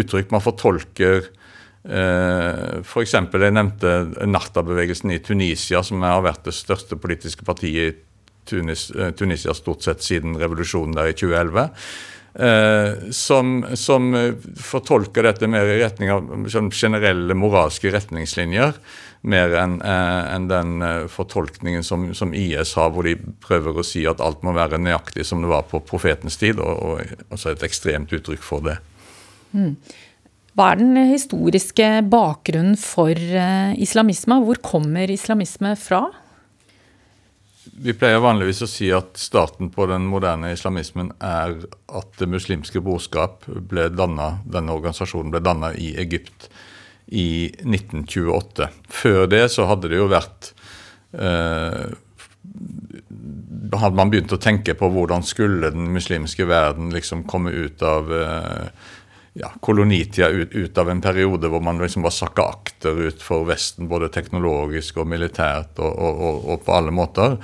uttrykk. 0.00 0.30
Man 0.30 0.44
fortolker 0.44 1.24
uh, 1.24 2.78
F.eks. 2.84 3.16
jeg 3.16 3.56
nevnte 3.56 3.94
Narta-bevegelsen 4.30 5.14
i 5.16 5.18
Tunisia, 5.24 5.82
som 5.86 6.04
har 6.06 6.22
vært 6.26 6.46
det 6.46 6.54
største 6.54 7.00
politiske 7.00 7.46
partiet 7.46 7.82
i 7.82 8.06
Tunis, 8.50 8.88
Tunisia 9.18 9.52
stort 9.54 9.84
sett 9.84 10.02
siden 10.02 10.38
revolusjonen 10.40 10.96
der 10.96 11.10
i 11.10 11.14
2011. 11.14 11.68
Uh, 12.30 13.10
som, 13.10 13.64
som 13.74 14.12
fortolker 14.54 15.26
dette 15.26 15.48
mer 15.50 15.66
i 15.66 15.80
retning 15.80 16.12
av 16.14 16.28
sånn 16.52 16.68
generelle 16.70 17.34
moralske 17.34 17.90
retningslinjer 17.90 18.76
mer 19.20 19.54
enn 19.60 19.80
eh, 19.84 20.34
en 20.34 20.46
den 20.48 20.82
eh, 20.82 21.06
fortolkningen 21.12 21.84
som, 21.84 22.08
som, 22.16 22.32
IS 22.34 22.74
har, 22.78 22.92
hvor 22.94 23.04
de 23.04 23.16
prøver 23.44 23.76
å 23.76 23.84
si 23.84 24.06
at 24.08 24.22
alt 24.24 24.44
må 24.46 24.54
være 24.56 24.80
nøyaktig 24.80 25.26
som 25.28 25.42
det 25.44 25.50
var 25.50 25.66
på 25.68 25.82
profetens 25.84 26.40
tid, 26.40 26.60
og, 26.60 26.80
og 26.80 27.26
altså 27.28 27.52
et 27.52 27.66
ekstremt 27.66 28.12
uttrykk 28.16 28.44
for 28.44 28.64
det. 28.64 28.78
Mm. 29.52 29.74
Hva 30.56 30.72
er 30.72 30.80
den 30.80 30.96
historiske 31.12 31.90
bakgrunnen 32.10 32.78
for 32.80 33.12
eh, 33.12 33.76
islamisme? 33.82 34.40
Hvor 34.46 34.60
kommer 34.64 35.12
islamisme 35.12 35.76
fra? 35.78 36.06
Vi 37.82 37.94
pleier 37.96 38.20
vanligvis 38.20 38.60
å 38.60 38.68
si 38.68 38.90
at 38.92 39.16
starten 39.16 39.70
på 39.72 39.86
den 39.88 40.04
moderne 40.10 40.50
islamismen 40.52 41.14
er 41.24 41.54
at 41.88 42.10
Det 42.20 42.28
muslimske 42.28 42.82
brorskap 42.84 43.46
ble 43.48 43.86
dannet, 43.94 44.42
denne 44.44 44.74
organisasjonen 44.76 45.32
ble 45.32 45.40
danna 45.40 45.72
i 45.72 45.94
Egypt 46.02 46.50
i 47.08 47.48
1928. 47.64 48.68
Før 48.92 49.24
det 49.32 49.46
så 49.54 49.64
hadde 49.70 49.88
det 49.90 50.00
jo 50.00 50.10
vært 50.12 50.52
eh, 51.16 51.88
Hadde 53.70 53.96
man 53.96 54.10
begynt 54.12 54.32
å 54.34 54.40
tenke 54.40 54.74
på 54.76 54.88
hvordan 54.92 55.24
skulle 55.24 55.70
den 55.72 55.90
muslimske 55.94 56.44
verden 56.48 56.92
liksom 56.92 57.24
komme 57.30 57.52
ut 57.54 57.82
av 57.86 58.12
eh, 58.12 58.88
ja, 59.40 59.50
kolonitida 59.64 60.28
ut, 60.28 60.52
ut, 60.52 60.78
av 60.78 60.90
en 60.90 61.00
periode 61.00 61.48
hvor 61.48 61.62
man 61.64 61.80
liksom 61.80 62.04
var 62.04 62.14
sakka 62.14 62.44
akterut 62.52 63.22
for 63.24 63.46
Vesten, 63.48 63.88
både 63.88 64.10
teknologisk 64.12 65.00
og 65.00 65.08
militært 65.10 65.80
og, 65.80 65.90
og, 65.90 66.20
og, 66.20 66.44
og, 66.44 66.62
på 66.66 66.76
alle 66.76 66.94
måter. 66.94 67.38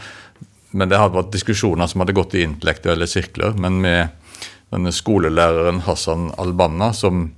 Men 0.76 0.92
det 0.92 1.00
hadde 1.00 1.16
vært 1.16 1.32
diskusjoner 1.32 1.88
som 1.88 2.04
hadde 2.04 2.16
gått 2.16 2.36
i 2.36 2.44
intellektuelle 2.44 3.08
sirkler. 3.08 3.56
Men 3.56 3.80
med 3.80 4.36
denne 4.74 4.92
skolelæreren 4.92 5.84
Hassan 5.86 6.30
al-Banna, 6.36 6.92
som 6.92 7.30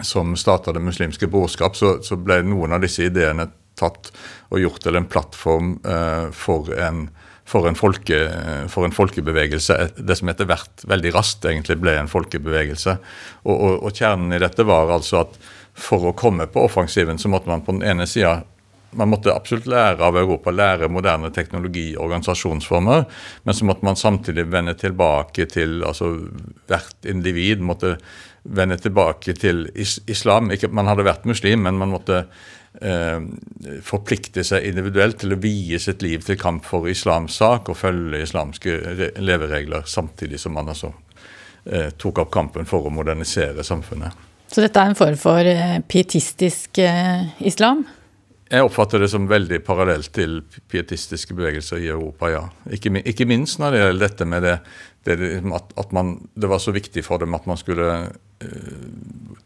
som 0.00 0.36
starta 0.36 0.72
Det 0.72 0.80
muslimske 0.80 1.26
brorskap, 1.26 1.76
så, 1.76 1.98
så, 2.02 2.16
ble 2.16 2.42
noen 2.46 2.72
av 2.72 2.80
disse 2.80 3.04
ideene 3.04 3.50
tatt 3.78 4.08
og 4.52 4.60
gjort 4.60 4.82
til 4.84 4.96
en 4.96 5.08
plattform 5.08 5.74
eh, 5.84 6.30
for, 6.32 6.70
en, 6.72 7.06
for, 7.44 7.66
en 7.68 7.76
folke, 7.78 8.18
for, 8.72 8.86
en, 8.86 8.94
folkebevegelse. 8.94 9.78
Det 9.96 10.16
som 10.18 10.30
etter 10.32 10.48
hvert 10.48 10.86
veldig 10.88 11.12
raskt 11.16 11.48
egentlig 11.48 11.78
ble 11.82 11.96
en 11.98 12.10
folkebevegelse. 12.10 12.96
Og, 13.44 13.52
og, 13.56 13.74
og, 13.82 13.90
kjernen 13.96 14.36
i 14.36 14.40
dette 14.42 14.66
var 14.68 14.92
altså 14.94 15.24
at 15.24 15.36
for 15.72 16.10
å 16.10 16.16
komme 16.16 16.46
på 16.52 16.66
offensiven, 16.66 17.18
så 17.18 17.30
måtte 17.32 17.48
man 17.48 17.64
på 17.64 17.74
den 17.76 17.86
ene 17.88 18.06
sida 18.08 18.42
man 18.92 19.08
måtte 19.08 19.32
absolutt 19.32 19.64
lære 19.72 20.04
av 20.04 20.16
Europa, 20.20 20.52
lære 20.52 20.90
moderne 20.92 21.30
teknologi 21.32 21.94
og 21.94 22.10
organisasjonsformer. 22.10 23.06
Men 23.46 23.56
så 23.56 23.64
måtte 23.68 23.86
man 23.88 23.96
samtidig 23.96 24.44
vende 24.52 24.74
tilbake 24.76 25.46
til 25.48 25.80
altså 25.88 26.10
Hvert 26.68 27.08
individ 27.08 27.64
måtte 27.64 27.96
vende 28.42 28.76
tilbake 28.76 29.32
til 29.38 29.64
islam. 29.76 30.50
Ikke, 30.52 30.68
man 30.68 30.90
hadde 30.90 31.06
vært 31.06 31.28
muslim, 31.28 31.64
men 31.64 31.78
man 31.80 31.92
måtte 31.94 32.24
forplikte 33.84 34.42
seg 34.46 34.64
individuelt 34.64 35.18
til 35.20 35.34
å 35.34 35.38
vie 35.38 35.78
sitt 35.78 36.02
liv 36.02 36.24
til 36.24 36.38
kamp 36.40 36.64
for 36.64 36.88
islams 36.88 37.36
sak 37.42 37.68
og 37.68 37.76
følge 37.76 38.22
islamske 38.24 38.78
leveregler, 39.20 39.84
samtidig 39.86 40.40
som 40.40 40.56
man 40.56 40.72
altså 40.72 40.92
eh, 41.68 41.90
tok 42.00 42.24
opp 42.24 42.32
kampen 42.32 42.68
for 42.68 42.88
å 42.88 42.94
modernisere 42.94 43.64
samfunnet. 43.66 44.30
Så 44.52 44.60
dette 44.64 44.80
er 44.80 44.92
en 44.92 44.98
form 44.98 45.18
for 45.20 45.48
eh, 45.48 45.78
pietistisk 45.88 46.80
eh, 46.82 47.28
islam? 47.44 47.84
Jeg 48.52 48.66
oppfatter 48.66 49.00
det 49.00 49.08
som 49.08 49.24
veldig 49.30 49.62
parallelt 49.64 50.10
til 50.12 50.42
pietistiske 50.68 51.32
bevegelser 51.36 51.80
i 51.80 51.88
Europa, 51.88 52.28
ja. 52.28 52.42
Ikke, 52.68 52.92
ikke 53.08 53.28
minst 53.28 53.62
når 53.62 53.72
det 53.72 53.80
gjelder 53.80 54.02
dette 54.02 54.26
med 54.28 54.44
det, 54.44 54.58
det 55.08 55.16
at, 55.56 55.72
at 55.80 55.94
man, 55.96 56.18
det 56.36 56.50
var 56.52 56.60
så 56.60 56.74
viktig 56.74 57.04
for 57.06 57.22
dem 57.22 57.32
at 57.38 57.48
man 57.48 57.60
skulle 57.60 57.88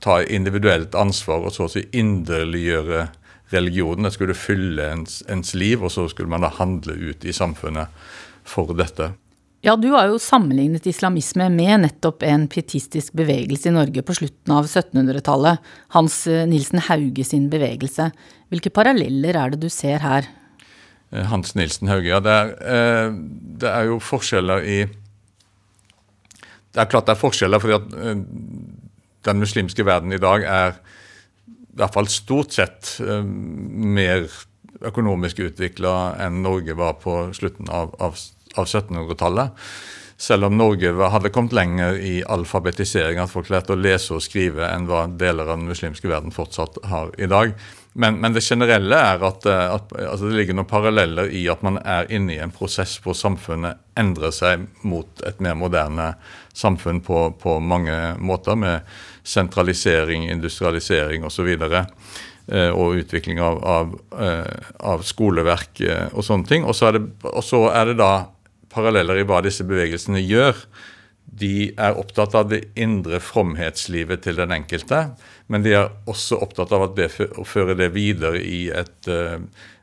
ta 0.05 0.21
individuelt 0.23 0.95
ansvar 0.99 1.47
og 1.47 1.55
så 1.55 1.67
å 1.67 1.73
si 1.73 1.85
inderliggjøre 1.97 3.07
religionen. 3.55 4.07
Det 4.07 4.17
skulle 4.17 4.39
fylle 4.39 4.91
ens, 4.93 5.21
ens 5.31 5.55
liv, 5.55 5.85
og 5.85 5.93
så 5.95 6.09
skulle 6.11 6.31
man 6.31 6.45
da 6.45 6.53
handle 6.59 6.97
ut 6.99 7.25
i 7.25 7.35
samfunnet 7.35 7.93
for 8.47 8.75
dette. 8.77 9.13
Ja, 9.67 9.75
du 9.75 9.89
har 9.97 10.07
jo 10.07 10.19
sammenlignet 10.23 10.85
islamisme 10.87 11.49
med 11.51 11.81
nettopp 11.83 12.23
en 12.27 12.45
pietistisk 12.51 13.17
bevegelse 13.19 13.71
i 13.71 13.75
Norge 13.75 14.05
på 14.07 14.15
slutten 14.15 14.53
av 14.55 14.69
1700-tallet. 14.69 15.63
Hans 15.97 16.21
eh, 16.31 16.45
Nilsen 16.47 16.85
Hauge 16.87 17.25
sin 17.27 17.49
bevegelse. 17.51 18.11
Hvilke 18.53 18.71
paralleller 18.71 19.39
er 19.41 19.55
det 19.55 19.65
du 19.65 19.67
ser 19.73 20.05
her? 20.05 20.29
Eh, 21.11 21.25
Hans 21.33 21.57
Nilsen 21.59 21.91
Hauge, 21.91 22.13
ja. 22.13 22.21
Det 22.23 22.37
er, 22.37 22.55
eh, 22.77 23.17
det 23.65 23.73
er 23.73 23.91
jo 23.91 23.99
forskjeller 24.03 24.63
i 24.63 24.79
Det 26.77 26.83
er 26.85 26.91
klart 26.93 27.07
det 27.09 27.15
er 27.15 27.23
forskjeller, 27.25 27.59
fordi 27.59 27.77
at 27.81 27.95
den 29.27 29.43
muslimske 29.43 29.87
verden 29.87 30.15
i 30.15 30.23
dag 30.23 30.45
er 30.47 30.77
i 30.77 31.81
hvert 31.81 31.97
fall 31.97 32.09
stort 32.09 32.57
sett 32.57 32.97
uh, 33.05 33.21
mer 33.23 34.29
økonomisk 34.87 35.43
utvikla 35.45 36.17
enn 36.25 36.43
Norge 36.45 36.77
var 36.77 36.99
på 37.01 37.19
slutten 37.37 37.69
av, 37.73 37.95
av, 38.03 38.17
av 38.57 38.67
1700-tallet. 38.67 39.69
Selv 40.17 40.49
om 40.49 40.57
Norge 40.57 40.95
hadde 41.13 41.33
kommet 41.33 41.53
lenger 41.57 41.99
i 42.01 42.23
alfabetisering, 42.25 43.21
at 43.21 43.33
folk 43.33 43.51
lærte 43.53 43.75
å 43.75 43.81
lese 43.81 44.15
og 44.17 44.25
skrive, 44.25 44.65
enn 44.69 44.89
hva 44.89 45.05
deler 45.13 45.45
av 45.45 45.59
den 45.59 45.69
muslimske 45.69 46.09
verden 46.09 46.33
fortsatt 46.33 46.81
har 46.89 47.13
i 47.21 47.29
dag. 47.29 47.53
Men, 47.99 48.19
men 48.21 48.35
det 48.37 48.43
generelle 48.45 48.97
er 49.01 49.23
at, 49.25 49.47
eh, 49.49 49.71
at 49.73 49.93
altså 49.97 50.29
det 50.29 50.37
ligger 50.37 50.59
noen 50.59 50.69
paralleller 50.69 51.31
i 51.33 51.47
at 51.49 51.63
man 51.65 51.79
er 51.81 52.11
inne 52.13 52.35
i 52.35 52.43
en 52.45 52.53
prosess 52.53 52.99
hvor 53.01 53.17
samfunnet 53.17 53.81
endrer 53.97 54.35
seg 54.37 54.67
mot 54.85 55.23
et 55.25 55.41
mer 55.41 55.57
moderne 55.57 56.11
samfunn 56.57 57.01
på, 57.05 57.23
på 57.41 57.57
mange 57.65 57.97
måter, 58.21 58.59
med 58.61 58.85
sentralisering, 59.25 60.29
industrialisering 60.29 61.25
osv. 61.25 61.49
Og, 61.57 61.79
eh, 62.53 62.69
og 62.69 63.01
utvikling 63.01 63.41
av, 63.41 63.63
av, 63.65 63.97
eh, 64.21 64.69
av 64.93 65.05
skoleverk 65.09 65.81
og 66.13 66.21
sånne 66.25 66.53
ting. 66.53 66.69
Og 66.69 66.77
så, 66.77 66.93
det, 66.93 67.07
og 67.25 67.45
så 67.45 67.65
er 67.73 67.95
det 67.95 68.01
da 68.03 68.13
paralleller 68.77 69.23
i 69.23 69.25
hva 69.25 69.41
disse 69.45 69.65
bevegelsene 69.65 70.21
gjør. 70.21 70.61
De 71.27 71.71
er 71.73 71.97
opptatt 71.99 72.37
av 72.39 72.53
det 72.53 72.63
indre 72.79 73.19
fromhetslivet 73.25 74.23
til 74.25 74.37
den 74.39 74.53
enkelte, 74.55 75.07
men 75.53 75.63
de 75.63 75.77
er 75.79 75.91
også 76.11 76.41
opptatt 76.43 76.73
av 76.75 76.89
det, 76.97 77.11
å 77.39 77.45
føre 77.47 77.77
det 77.79 77.93
videre 77.95 78.41
i 78.43 78.67
et 78.75 79.11
uh, 79.11 79.39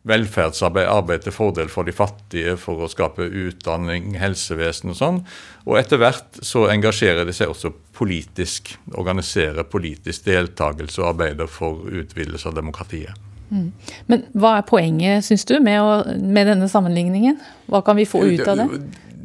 velferdsarbeid, 0.08 0.88
arbeid 0.92 1.24
til 1.24 1.36
fordel 1.36 1.70
for 1.72 1.88
de 1.88 1.96
fattige, 1.96 2.58
for 2.60 2.84
å 2.84 2.90
skape 2.92 3.24
utdanning, 3.24 4.18
helsevesen 4.20 4.92
og 4.92 5.00
sånn. 5.00 5.22
Og 5.64 5.78
etter 5.80 6.02
hvert 6.02 6.42
så 6.44 6.66
engasjerer 6.74 7.28
de 7.28 7.36
seg 7.36 7.54
også 7.54 7.72
politisk, 7.96 8.74
organiserer 9.00 9.64
politisk 9.64 10.28
deltakelse 10.28 11.02
og 11.02 11.14
arbeider 11.14 11.48
for 11.48 11.88
utvidelse 11.88 12.52
av 12.52 12.60
demokratiet. 12.60 13.16
Mm. 13.54 13.72
Men 14.10 14.28
hva 14.34 14.58
er 14.60 14.68
poenget, 14.68 15.24
syns 15.28 15.46
du, 15.48 15.56
med, 15.64 15.80
å, 15.80 16.04
med, 16.20 16.48
denne 16.50 16.68
sammenligningen? 16.72 17.40
Hva 17.72 17.84
kan 17.86 17.96
vi 18.00 18.08
få 18.10 18.26
ut 18.26 18.44
av 18.48 18.60
det? 18.60 18.68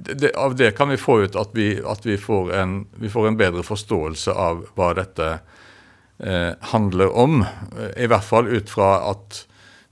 det 0.09 0.33
av 0.39 0.55
det 0.57 0.71
kan 0.77 0.89
vi 0.93 0.97
få 1.01 1.23
ut 1.25 1.37
at, 1.37 1.51
vi, 1.57 1.73
at 1.85 2.07
vi, 2.07 2.17
får 2.21 2.53
en, 2.61 2.79
vi, 3.01 3.11
får 3.13 3.29
en, 3.29 3.39
bedre 3.41 3.65
forståelse 3.67 4.33
av 4.33 4.63
hva 4.77 4.93
dette 4.97 5.39
eh, 6.23 6.55
handler 6.73 7.13
om. 7.15 7.45
I 7.97 8.09
hvert 8.11 8.27
fall 8.27 8.51
ut 8.51 8.71
fra 8.71 8.95
at 9.11 9.45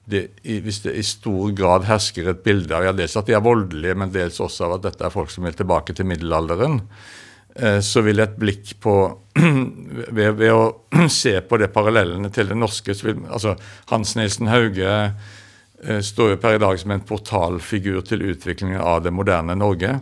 det, 0.06 0.28
hvis 0.42 0.84
det 0.84 0.94
i 0.94 1.02
stor 1.02 1.50
grad 1.58 1.88
hersker 1.88 2.30
et 2.30 2.44
bilde 2.44 2.74
av 2.76 2.84
ja, 2.86 2.92
dels 2.94 3.16
at 3.18 3.26
de 3.26 3.34
er 3.34 3.42
voldelige, 3.42 3.96
men 3.98 4.12
dels 4.14 4.38
også 4.40 4.68
av 4.68 4.76
at 4.76 4.84
dette 4.90 5.06
er 5.06 5.14
folk 5.14 5.32
som 5.34 5.48
vil 5.48 5.56
tilbake 5.58 5.96
til 5.98 6.06
middelalderen, 6.06 6.84
Eh, 7.58 7.80
så 7.80 8.02
vil 8.04 8.20
et 8.20 8.36
blikk 8.36 8.74
på 8.84 8.94
ved, 10.16 10.36
ved, 10.36 10.52
å 10.52 11.08
se 11.12 11.38
på 11.40 11.58
det 11.60 11.70
parallellene 11.72 12.30
til 12.34 12.50
det 12.52 12.58
norske 12.58 12.96
vil, 13.00 13.22
altså 13.30 13.56
Hans 13.92 14.12
Nilsen 14.18 14.50
Hauge 14.52 14.90
eh, 14.92 16.00
står 16.04 16.34
jo 16.34 16.40
per 16.42 16.58
i 16.58 16.62
dag 16.62 16.76
som 16.80 16.92
en 16.92 17.06
portalfigur 17.06 18.02
til 18.04 18.26
utviklingen 18.28 18.80
av 18.82 19.02
det 19.06 19.14
moderne 19.14 19.56
Norge. 19.56 19.98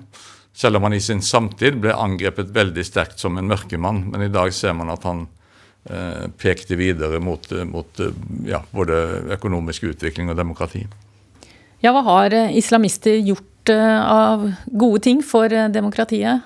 Selv 0.55 0.79
om 0.79 0.87
han 0.87 0.97
i 0.99 1.03
sin 1.03 1.23
samtid 1.23 1.79
ble 1.83 1.95
angrepet 1.95 2.51
veldig 2.55 2.85
sterkt 2.87 3.23
som 3.23 3.39
en 3.39 3.51
mørkemann. 3.51 4.05
Men 4.11 4.27
i 4.27 4.33
dag 4.35 4.55
ser 4.55 4.75
man 4.79 4.91
at 4.95 5.07
han 5.07 5.27
eh, 5.27 5.33
pekte 6.41 6.79
videre 6.81 7.19
mot, 7.21 7.45
mot 7.69 7.99
ja, 8.49 8.63
både 8.73 8.95
økonomisk 9.37 9.91
utvikling 9.91 10.31
og 10.33 10.39
demokrati. 10.39 10.87
Ja, 11.85 11.93
Hva 11.93 12.01
har 12.07 12.37
islamister 12.57 13.19
gjort 13.21 13.69
av 13.69 14.47
gode 14.73 15.03
ting 15.05 15.21
for 15.21 15.53
demokratiet? 15.69 16.41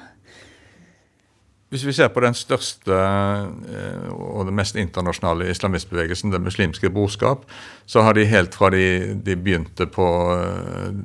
Hvis 1.68 1.82
vi 1.84 1.92
ser 1.92 2.08
på 2.08 2.22
den 2.24 2.32
største 2.32 2.96
eh, 2.96 4.04
og 4.08 4.46
den 4.48 4.56
mest 4.56 4.76
internasjonale 4.80 5.50
islamistbevegelsen, 5.52 6.32
Det 6.32 6.40
muslimske 6.40 6.88
brorskap, 6.90 7.44
så 7.84 8.02
har 8.06 8.16
de 8.16 8.24
helt 8.24 8.54
fra 8.56 8.70
de, 8.72 9.14
de 9.20 9.36
begynte 9.36 9.84
på 9.84 10.06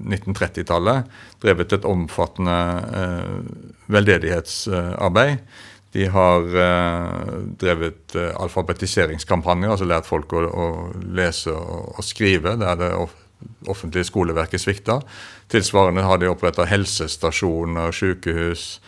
1930-tallet, 0.08 1.04
eh, 1.04 1.36
drevet 1.44 1.76
et 1.76 1.86
omfattende 1.86 2.58
eh, 2.96 3.36
veldedighetsarbeid. 3.92 5.44
De 5.94 6.08
har 6.10 6.56
eh, 6.68 7.36
drevet 7.62 8.16
eh, 8.18 8.32
alfabetiseringskampanjer, 8.42 9.76
altså 9.76 9.90
lært 9.90 10.10
folk 10.10 10.34
å, 10.34 10.42
å 10.48 10.68
lese 11.14 11.54
og, 11.54 11.94
og, 11.94 12.04
skrive 12.06 12.56
der 12.62 12.80
det 12.80 12.92
offentlige 13.70 14.08
skoleverket 14.10 14.64
svikta. 14.64 15.00
Tilsvarende 15.52 16.06
har 16.08 16.20
de 16.22 16.32
oppretta 16.32 16.66
helsestasjoner, 16.70 17.94
sykehus 17.94 18.80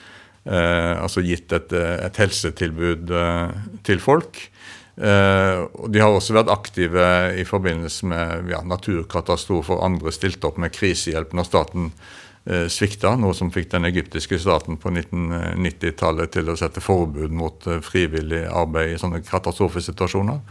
Eh, 0.46 1.02
altså 1.02 1.24
gitt 1.26 1.54
et, 1.58 1.72
eh, 1.74 1.96
et 2.06 2.18
helsetilbud 2.22 3.10
eh, 3.10 3.56
til 3.86 4.00
folk. 4.00 4.52
og 4.96 5.90
De 5.92 6.00
har 6.00 6.08
også 6.08 6.38
vært 6.38 6.48
aktive 6.54 7.06
i 7.36 7.44
forbindelse 7.44 8.08
med 8.08 8.48
ja, 8.48 8.62
naturkatastrofer 8.64 9.82
andre 9.84 10.14
stilte 10.16 10.48
opp 10.48 10.56
med 10.62 10.72
krisehjelp 10.72 11.34
når 11.36 11.50
staten 11.50 11.90
eh, 11.90 12.25
svikta, 12.70 13.16
noe 13.18 13.34
som 13.34 13.50
fikk 13.54 13.72
den 13.72 13.88
egyptiske 13.90 14.38
staten 14.42 14.78
på 14.78 14.92
1990-tallet 14.94 16.34
til 16.36 16.52
å 16.52 16.58
sette 16.60 16.84
forbud 16.84 17.34
mot 17.34 17.66
frivillig 17.86 18.44
arbeid 18.46 18.94
i 18.94 19.00
sånne 19.02 19.24
katastrofesituasjoner. 19.26 20.44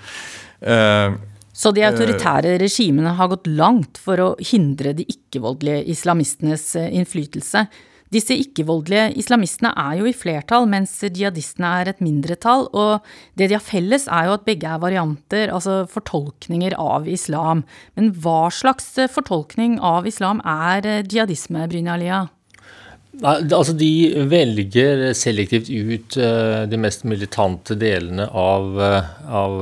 Eh, 0.61 1.15
så 1.55 1.71
de 1.71 1.85
autoritære 1.87 2.57
regimene 2.59 3.13
har 3.15 3.31
gått 3.31 3.47
langt 3.47 4.01
for 4.03 4.19
å 4.19 4.31
hindre 4.43 4.91
de 4.99 5.07
ikke-voldelige 5.07 5.85
islamistenes 5.95 6.73
innflytelse. 6.83 7.69
Disse 8.15 8.37
ikke-voldelige 8.39 9.09
islamistene 9.19 9.73
er 9.81 9.99
jo 9.99 10.07
i 10.07 10.15
flertall, 10.15 10.69
mens 10.71 10.93
jihadistene 11.03 11.71
er 11.81 11.91
et 11.91 12.03
mindretall, 12.05 12.69
og 12.71 13.03
det 13.39 13.51
de 13.51 13.57
har 13.59 13.65
felles 13.65 14.07
er 14.07 14.29
jo 14.29 14.37
at 14.37 14.47
begge 14.47 14.71
er 14.71 14.83
varianter, 14.83 15.51
altså 15.51 15.83
fortolkninger 15.91 16.77
av 16.79 17.09
islam. 17.11 17.65
Men 17.99 18.13
hva 18.23 18.47
slags 18.55 18.93
fortolkning 19.15 19.81
av 19.83 20.07
islam 20.11 20.43
er 20.47 20.87
jihadisme, 21.03 21.67
Brynja 21.71 22.25
Altså, 23.23 23.73
De 23.79 24.25
velger 24.27 25.13
selektivt 25.15 25.69
ut 25.71 26.17
uh, 26.19 26.65
de 26.67 26.79
mest 26.83 27.05
militante 27.07 27.77
delene 27.79 28.27
av, 28.27 28.75
av 29.31 29.61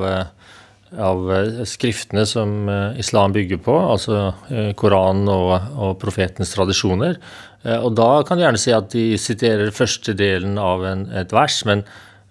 av 1.01 1.31
skriftene 1.69 2.27
som 2.29 2.67
islam 3.01 3.33
bygger 3.33 3.61
på, 3.65 3.73
altså 3.95 4.33
Koranen 4.77 5.31
og, 5.33 5.55
og 5.73 5.95
profetens 6.03 6.53
tradisjoner. 6.53 7.17
Eh, 7.63 7.79
og 7.79 7.95
da 7.99 8.23
kan 8.27 8.39
du 8.39 8.45
gjerne 8.45 8.61
si 8.61 8.75
at 8.75 8.91
de 8.95 9.13
siterer 9.21 9.75
første 9.75 10.15
delen 10.19 10.59
av 10.61 10.85
en, 10.89 11.07
et 11.15 11.33
vers, 11.35 11.61
men, 11.69 11.85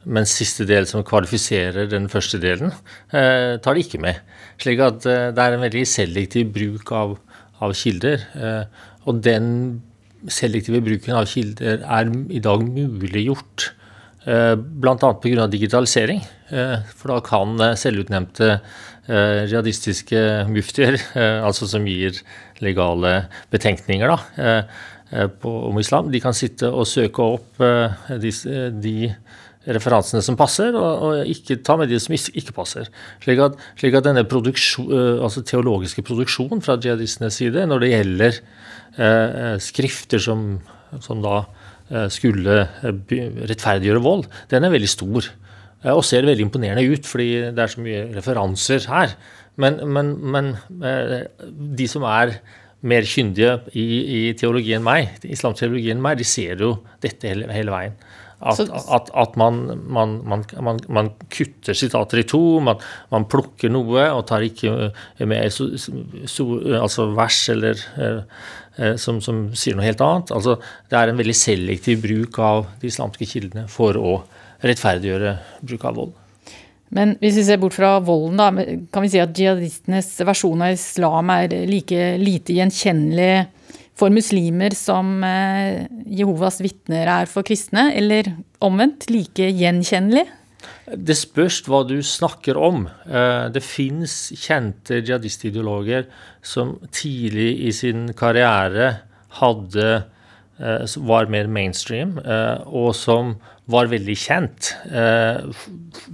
men, 0.03 0.27
siste 0.29 0.67
del 0.69 0.87
som 0.89 1.05
kvalifiserer 1.07 1.89
den 1.91 2.09
første 2.11 2.41
delen, 2.41 2.73
eh, 3.15 3.57
tar 3.63 3.77
de 3.77 3.85
ikke 3.85 4.01
med. 4.03 4.21
Slik 4.61 4.83
at 4.83 5.07
eh, 5.09 5.29
det 5.35 5.45
er 5.45 5.57
en 5.57 5.65
veldig 5.67 5.85
selektiv 5.89 6.51
bruk 6.55 6.91
av, 6.95 7.17
av 7.63 7.75
kilder. 7.77 8.25
Eh, 8.35 8.87
og 9.07 9.21
den 9.25 9.47
selektive 10.29 10.83
bruken 10.85 11.15
av 11.17 11.29
kilder 11.29 11.81
er 11.81 12.09
i 12.29 12.41
dag 12.43 12.61
muliggjort 12.67 13.71
eh, 13.71 13.77
bl.a. 14.25 15.11
pga. 15.23 15.49
digitalisering. 15.49 16.23
Eh, 16.49 16.77
for 16.95 17.15
da 17.15 17.19
kan 17.25 17.59
eh, 17.59 17.75
selvutnevnte 17.79 18.55
jihadistiske 19.11 20.19
muftier, 20.47 20.95
altså 21.47 21.65
som 21.67 21.87
gir 21.89 22.19
legale 22.61 23.25
betenkninger, 23.51 24.07
da, 24.13 24.61
Eh, 25.11 25.27
på, 25.27 25.49
om 25.67 25.79
islam. 25.79 26.11
De 26.11 26.21
kan 26.23 26.35
sitte 26.35 26.69
og 26.71 26.87
søke 26.87 27.23
opp 27.35 27.59
eh, 27.59 28.11
de, 28.21 28.31
de 28.79 29.09
referansene 29.75 30.23
som 30.23 30.37
passer, 30.39 30.71
og, 30.71 31.01
og, 31.03 31.31
ikke 31.33 31.59
ta 31.67 31.75
med 31.77 31.91
de 31.91 31.99
som 31.99 32.15
ikke 32.15 32.55
passer. 32.55 32.87
Slik 33.23 33.41
at, 33.43 33.57
slik 33.81 33.97
at 33.99 34.07
denne 34.07 34.23
produksjon, 34.23 34.87
altså 35.21 35.43
teologiske 35.45 36.05
produksjonen 36.07 36.63
fra 36.63 36.79
jihadistenes 36.79 37.41
side 37.41 37.67
når 37.67 37.83
det 37.83 37.91
gjelder 37.91 38.39
eh, 38.39 39.57
skrifter 39.61 40.23
som, 40.23 40.45
som 41.03 41.19
da 41.23 41.41
eh, 41.43 41.60
skulle 42.13 42.63
rettferdiggjøre 42.81 44.03
vold, 44.03 44.27
den 44.51 44.63
er 44.63 44.73
veldig 44.73 44.89
stor. 44.91 45.27
Eh, 45.83 45.93
og 45.93 46.03
ser 46.05 46.27
veldig 46.27 46.47
imponerende 46.47 46.85
ut, 46.87 47.07
fordi 47.09 47.29
det 47.51 47.63
er 47.63 47.73
så 47.73 47.83
mye 47.83 48.07
referanser 48.15 48.87
her. 48.91 49.15
Men, 49.61 49.81
men, 49.91 50.13
men 50.31 50.53
de 51.77 51.87
som 51.89 52.05
er 52.07 52.37
mer 52.81 53.05
kyndige 53.05 53.57
i, 53.77 53.83
i 53.83 54.21
teologi 54.37 54.73
enn 54.73 54.85
meg, 54.85 55.19
islamteologi 55.27 55.91
enn 55.93 56.01
meg, 56.01 56.17
de 56.17 56.25
ser 56.25 56.63
jo 56.63 56.73
dette 57.03 57.29
hele, 57.29 57.49
hele 57.53 57.73
veien. 57.73 57.97
At, 58.41 58.59
at, 58.65 59.11
at 59.13 59.35
man, 59.37 59.59
man, 59.85 60.15
man, 60.25 60.79
man, 60.89 61.11
kutter 61.29 61.77
sitater 61.77 62.23
i 62.23 62.25
to, 62.25 62.41
man, 62.63 63.27
plukker 63.29 63.69
noe 63.69 64.07
og 64.15 64.23
tar 64.29 64.45
ikke 64.45 64.91
med 65.29 65.53
so, 65.53 65.69
so, 65.77 66.47
altså 66.79 67.11
vers 67.13 67.37
eller 67.53 67.83
eh, 68.01 68.23
eh, 68.81 68.95
som, 69.01 69.21
som, 69.21 69.43
sier 69.53 69.77
noe 69.77 69.85
helt 69.85 70.01
annet. 70.01 70.33
Altså, 70.33 70.57
det 70.89 70.97
er 70.97 71.11
en 71.11 71.21
veldig 71.21 71.37
selektiv 71.37 72.01
bruk 72.07 72.41
av 72.41 72.65
de 72.81 72.89
islamske 72.89 73.29
kildene 73.29 73.67
for 73.69 73.99
å 73.99 74.17
rettferdiggjøre 74.65 75.37
bruk 75.61 75.85
av 75.85 76.01
vold. 76.01 76.17
Men 76.91 77.15
hvis 77.21 77.37
vi 77.39 77.45
ser 77.47 77.59
bort 77.61 77.77
fra 77.77 77.93
volden, 78.03 78.41
da, 78.41 78.49
kan 78.91 79.05
vi 79.05 79.13
si 79.13 79.21
at 79.21 79.37
jihadistenes 79.37 80.11
versjon 80.27 80.65
av 80.65 80.73
islam 80.75 81.29
er 81.37 81.53
like 81.69 82.15
lite 82.19 82.57
gjenkjennelig 82.57 83.45
for 84.01 84.13
muslimer 84.13 84.73
som 84.77 85.21
eh, 85.25 85.85
Jehovas 86.09 86.59
vitner 86.63 87.09
er 87.21 87.29
for 87.29 87.45
kristne, 87.45 87.91
eller 87.97 88.31
omvendt 88.63 89.09
like 89.13 89.51
gjenkjennelig? 89.53 90.25
Det 90.91 91.15
spørs 91.15 91.61
hva 91.69 91.83
du 91.87 91.99
snakker 92.05 92.57
om. 92.57 92.87
Eh, 93.05 93.45
det 93.53 93.63
fins 93.65 94.31
kjente 94.33 95.03
jihadistideologer 95.03 96.09
som 96.41 96.79
tidlig 96.93 97.53
i 97.67 97.75
sin 97.75 98.09
karriere 98.17 98.89
hadde 99.41 99.87
eh, 99.93 100.97
var 101.11 101.29
mer 101.31 101.51
mainstream, 101.51 102.17
og 102.65 102.91
som 102.97 103.35
var 103.71 103.87
veldig 103.87 104.17
kjent 104.19 104.73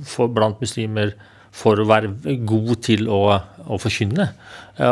for 0.05 0.29
blant 0.29 0.59
muslimer 0.61 1.15
for 1.57 1.81
å 1.81 1.87
være 1.89 2.37
god 2.45 2.73
til 2.85 3.07
å, 3.09 3.21
å 3.65 3.79
forkynne. 3.81 4.29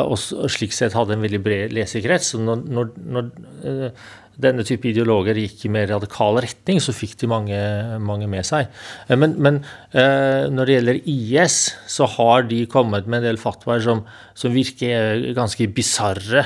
Og 0.01 0.17
slik 0.49 0.73
sett 0.73 0.95
hadde 0.97 1.13
en 1.13 1.21
veldig 1.21 1.41
bred 1.45 1.75
lesekrets. 1.77 2.31
Så 2.33 2.39
når, 2.41 2.63
når, 2.73 2.93
når 3.13 3.27
denne 4.41 4.65
type 4.67 4.89
ideologer 4.89 5.37
gikk 5.39 5.65
i 5.67 5.71
mer 5.71 5.87
radikal 5.93 6.39
retning, 6.43 6.81
så 6.83 6.95
fikk 6.95 7.15
de 7.21 7.29
mange, 7.31 7.59
mange 8.03 8.27
med 8.31 8.45
seg. 8.47 8.67
Eh, 9.07 9.15
men, 9.19 9.35
men 9.39 9.61
eh, 9.95 10.47
når 10.51 10.67
det 10.67 10.77
gjelder 10.77 11.01
IS, 11.11 11.59
så 11.91 12.09
har 12.17 12.47
de 12.49 12.65
kommet 12.71 13.07
med 13.07 13.21
en 13.21 13.29
del 13.29 13.41
fatwaer 13.41 13.83
som, 13.85 14.03
som 14.37 14.55
virker 14.55 15.31
ganske 15.37 15.69
bisarre 15.75 16.45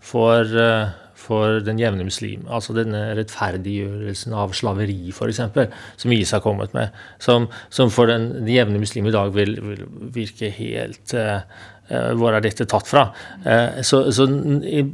for, 0.00 0.42
eh, 0.42 0.90
for 1.30 1.60
den 1.64 1.80
jevne 1.80 2.06
muslim. 2.06 2.44
Altså 2.50 2.74
denne 2.76 3.02
rettferdiggjørelsen 3.18 4.36
av 4.36 4.54
slaveri, 4.56 5.00
f.eks., 5.14 5.42
som 6.00 6.14
IS 6.14 6.34
har 6.36 6.44
kommet 6.44 6.74
med. 6.76 6.94
Som, 7.22 7.48
som 7.72 7.92
for 7.94 8.10
den, 8.10 8.30
den, 8.40 8.54
jevne 8.54 8.80
muslim 8.82 9.10
i 9.10 9.14
dag 9.14 9.34
vil, 9.36 9.56
vil 9.62 9.84
virke 10.14 10.50
helt 10.56 11.14
uh, 11.14 11.42
hvor 11.90 12.36
er 12.36 12.42
dette 12.44 12.68
tatt 12.70 12.86
fra? 12.86 13.00
Eh, 13.42 13.80
så, 13.82 14.04
så, 14.14 14.22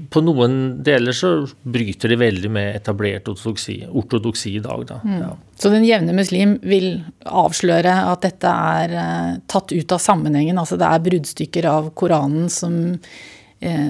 på 0.08 0.20
noen 0.24 0.54
deler 0.80 1.12
så 1.12 1.34
bryter 1.44 2.08
det 2.08 2.16
veldig 2.22 2.48
med 2.48 2.70
etablert 2.78 3.28
ortodoksi, 3.28 3.82
ortodoksi 3.84 4.54
i 4.56 4.62
dag. 4.64 4.86
Da. 4.88 4.96
Mm. 5.04 5.18
Ja. 5.20 5.34
Så 5.60 5.68
den 5.74 5.84
jevne 5.84 6.14
muslim 6.16 6.54
vil 6.64 6.88
avsløre 7.28 7.92
at 8.14 8.24
dette 8.24 8.48
er 8.48 8.96
tatt 9.44 9.76
ut 9.76 9.92
av 9.92 10.00
sammenhengen? 10.00 10.56
Altså 10.56 10.80
det 10.80 10.88
er 10.88 11.04
bruddstykker 11.10 11.68
av 11.68 11.92
Koranen 12.00 12.48
som, 12.48 12.96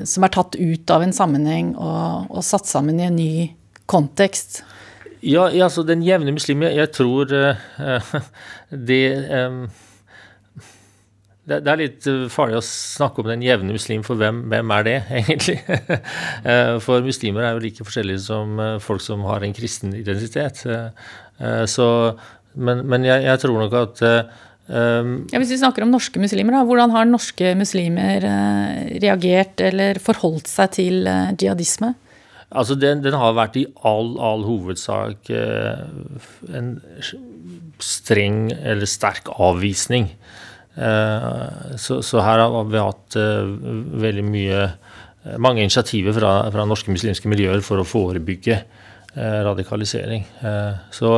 som 0.06 0.22
er 0.22 0.30
tatt 0.30 0.54
ut 0.54 0.90
av 0.94 1.02
en 1.02 1.14
sammenheng 1.16 1.72
og, 1.74 2.28
og 2.30 2.44
satt 2.46 2.68
sammen 2.70 3.00
i 3.00 3.06
en 3.08 3.16
ny 3.18 3.30
kontekst? 3.90 4.60
Ja, 5.26 5.48
ja 5.50 5.66
så 5.72 5.82
den 5.82 6.04
jevne 6.06 6.34
muslim, 6.36 6.62
jeg, 6.62 6.92
tror 6.94 7.32
uh, 7.34 8.20
det 8.70 9.02
um, 9.32 9.64
det, 11.46 11.60
er 11.70 11.78
litt 11.78 12.06
eh, 12.10 12.24
farlig 12.32 12.58
å 12.58 12.64
snakke 12.66 13.22
om 13.22 13.28
den 13.30 13.44
jevne 13.44 13.74
muslim, 13.76 14.02
for 14.06 14.18
hvem, 14.18 14.40
hvem 14.50 14.72
er 14.74 14.86
det, 14.86 14.96
egentlig? 15.20 15.60
Eh, 16.42 16.72
for 16.82 17.04
muslimer 17.06 17.46
er 17.46 17.54
jo 17.54 17.62
like 17.62 17.86
forskjellige 17.86 18.24
som 18.24 18.58
eh, 18.62 18.72
folk 18.82 19.04
som 19.04 19.22
har 19.28 19.46
en 19.46 19.54
kristen 19.54 19.94
identitet. 19.94 20.64
Så, 21.68 21.86
men, 22.56 22.82
men 22.88 23.04
jeg, 23.04 23.22
jeg, 23.26 23.40
tror 23.42 23.58
nok 23.60 23.74
at 23.76 24.00
um, 24.68 25.12
ja, 25.32 25.40
Hvis 25.42 25.54
vi 25.54 25.60
snakker 25.60 25.86
om 25.86 25.92
norske 25.94 26.22
muslimer, 26.22 26.58
da, 26.58 26.64
hvordan 26.68 26.94
har 26.94 27.08
norske 27.08 27.54
muslimer 27.58 28.26
reagert 29.02 29.62
eller 29.64 30.00
forholdt 30.02 30.50
seg 30.50 30.74
til 30.78 31.06
jihadisme? 31.40 31.94
Altså, 32.46 32.76
den, 32.78 33.02
den, 33.02 33.16
har 33.18 33.34
vært 33.34 33.58
i 33.58 33.66
all, 33.88 34.14
all 34.22 34.44
hovedsak 34.46 35.32
en 35.34 36.76
streng 37.82 38.52
eller 38.54 38.86
sterk 38.88 39.28
avvisning. 39.34 40.12
Eh, 40.76 41.76
så, 41.80 42.02
så, 42.04 42.20
her 42.20 42.42
har 42.44 42.68
vi 42.68 42.80
hatt 42.82 43.16
eh, 43.16 43.52
veldig 44.04 44.24
mye 44.28 44.58
eh, 44.66 45.38
mange 45.40 45.64
initiativer 45.64 46.12
fra, 46.16 46.32
fra, 46.52 46.66
norske 46.68 46.92
muslimske 46.92 47.30
miljøer 47.32 47.64
for 47.64 47.80
å 47.80 47.88
forebygge 47.88 48.64
radikalisering. 49.16 50.26
Så, 50.92 51.10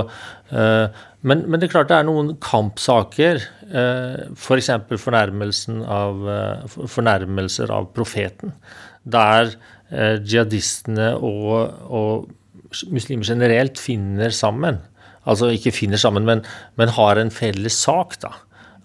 men, 1.22 1.44
men, 1.46 1.58
det 1.58 1.68
er 1.68 1.72
klart 1.72 1.90
det 1.90 1.98
er 1.98 2.06
noen 2.06 2.34
kampsaker, 2.42 3.42
f.eks. 3.68 4.68
For 4.88 5.02
fornærmelsen 5.02 5.82
av, 5.82 6.22
fornærmelser 6.78 7.72
av 7.74 7.90
profeten, 7.96 8.54
der 9.02 9.50
jihadistene 9.90 11.10
og, 11.16 11.74
og 11.88 12.84
muslimer 12.92 13.26
generelt 13.26 13.80
finner 13.80 14.30
sammen. 14.34 14.78
Altså 15.28 15.50
ikke 15.52 15.74
finner 15.74 16.00
sammen, 16.00 16.28
men, 16.28 16.44
men 16.80 16.94
har 16.96 17.20
en 17.20 17.32
felles 17.34 17.76
sak. 17.82 18.20
da 18.22 18.36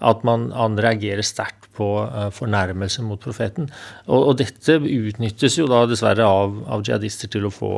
at 0.03 0.23
man, 0.27 0.49
man 0.51 0.79
reagerer 0.81 1.23
sterkt 1.25 1.69
på 1.77 1.87
uh, 2.03 2.27
fornærmelse 2.33 3.03
mot 3.05 3.21
profeten. 3.21 3.69
Og, 4.05 4.19
og, 4.19 4.33
dette 4.41 4.77
utnyttes 4.79 5.57
jo 5.57 5.67
da 5.71 5.83
dessverre 5.89 6.27
av, 6.27 6.59
av 6.67 6.83
jihadister 6.85 7.31
til 7.31 7.47
å 7.47 7.53
få, 7.53 7.73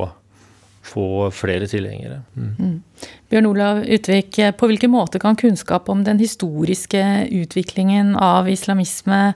få 0.86 1.32
flere 1.34 1.68
tilhengere. 1.70 2.22
Mm. 2.38 2.52
Mm. 2.60 3.10
Bjørn 3.32 3.50
Olav 3.50 3.84
Utvik, 3.84 4.38
på 4.58 4.70
hvilken 4.70 4.94
måte 4.94 5.22
kan 5.22 5.38
kunnskap 5.40 5.90
om 5.90 6.04
den 6.06 6.22
historiske 6.22 7.02
utviklingen 7.34 8.14
av 8.22 8.50
islamisme 8.52 9.34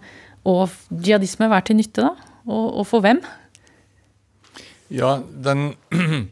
og 0.47 0.69
jihadisme 0.89 1.49
være 1.49 1.69
til 1.69 1.79
nytte, 1.81 2.05
da? 2.05 2.13
Og, 2.49 2.65
og 2.81 2.87
for 2.89 3.03
hvem? 3.05 3.21
Ja, 4.89 5.19
den 5.45 5.73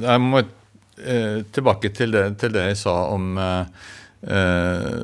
Jeg 0.00 0.20
må 0.24 0.40
eh, 0.40 1.40
tilbake 1.52 1.90
til 1.92 2.14
det, 2.14 2.24
til 2.40 2.54
det, 2.54 2.62
jeg 2.70 2.78
sa 2.80 2.94
om 3.12 3.36
eh, 3.36 3.88
eh, 4.24 4.94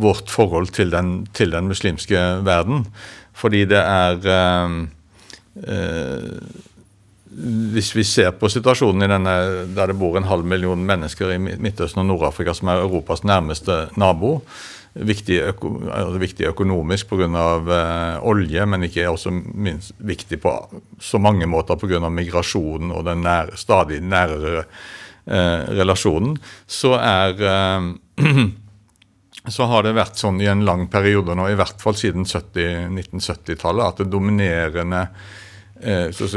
vårt 0.00 0.30
forhold 0.32 0.72
til 0.76 0.92
den, 0.92 1.26
til 1.36 1.52
den, 1.52 1.68
muslimske 1.68 2.20
verden. 2.46 2.86
Fordi 3.36 3.66
det 3.68 3.80
er 3.80 4.24
eh, 4.36 4.78
eh, 5.68 6.40
Hvis 7.30 7.92
vi 7.94 8.02
ser 8.02 8.32
på 8.34 8.48
situasjonen 8.50 9.06
i 9.06 9.08
denne, 9.12 9.34
der 9.76 9.92
det 9.92 9.98
bor 10.00 10.18
en 10.18 10.26
halv 10.26 10.46
million 10.48 10.80
mennesker 10.82 11.30
i 11.36 11.38
Midtøsten 11.38 12.02
og 12.02 12.08
Nord-Afrika, 12.08 12.54
som 12.56 12.72
er 12.72 12.82
Europas 12.82 13.22
nærmeste 13.22 13.84
nabo, 14.00 14.40
viktig, 14.94 15.36
øko, 15.52 15.70
altså 15.86 16.18
viktig 16.18 16.48
økonomisk 16.50 17.12
pga. 17.12 17.26
Eh, 17.26 18.24
olje, 18.26 18.66
men 18.66 18.86
ikke 18.86 19.08
også 19.10 19.30
minst 19.30 19.92
viktig 19.98 20.40
på 20.42 20.54
så 20.98 21.18
mange 21.18 21.46
måter 21.46 21.78
pga. 21.78 22.08
migrasjonen 22.08 22.90
og 22.90 23.04
den 23.06 23.22
nær, 23.22 23.54
stadig 23.54 24.00
nærere 24.02 24.64
eh, 25.26 25.70
relasjonen, 25.78 26.38
så 26.66 26.96
er 26.98 27.44
eh, 27.46 28.48
så 29.54 29.66
har 29.70 29.86
det 29.86 29.94
vært 29.96 30.18
sånn 30.18 30.40
i 30.42 30.50
en 30.50 30.64
lang 30.66 30.88
periode 30.90 31.34
nå, 31.34 31.46
i 31.48 31.58
hvert 31.58 31.80
fall 31.80 31.94
siden 31.94 32.26
1970-tallet, 32.26 33.86
at 33.86 34.02
det 34.02 34.10
dominerende 34.10 35.06
eh, 35.82 36.10
så, 36.14 36.28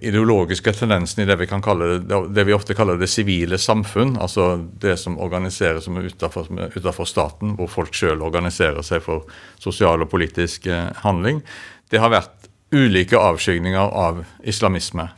ideologiske 0.00 0.72
tendensen 0.72 1.22
i 1.22 1.26
det 1.28 1.36
vi 1.40 1.48
kan 1.50 1.62
kalle 1.62 1.98
det, 1.98 2.20
det 2.34 2.44
vi 2.48 2.56
ofte 2.56 2.76
kaller 2.78 2.98
det 3.00 3.10
sivile 3.10 3.58
samfunn, 3.58 4.16
altså 4.20 4.52
det 4.82 4.96
som 5.00 5.18
organiseres 5.20 5.86
som 5.88 5.98
utenfor, 5.98 6.50
utenfor, 6.76 7.08
staten, 7.08 7.56
hvor 7.58 7.70
folk 7.70 7.96
sjøl 7.96 8.22
organiserer 8.26 8.82
seg 8.86 9.02
for 9.04 9.26
sosial 9.60 10.06
og 10.06 10.12
politisk 10.12 10.70
eh, 10.70 10.90
handling, 11.04 11.42
det 11.90 12.02
har 12.02 12.12
vært 12.12 12.50
ulike 12.70 13.18
avskygninger 13.18 13.96
av 13.98 14.22
islamisme. 14.46 15.08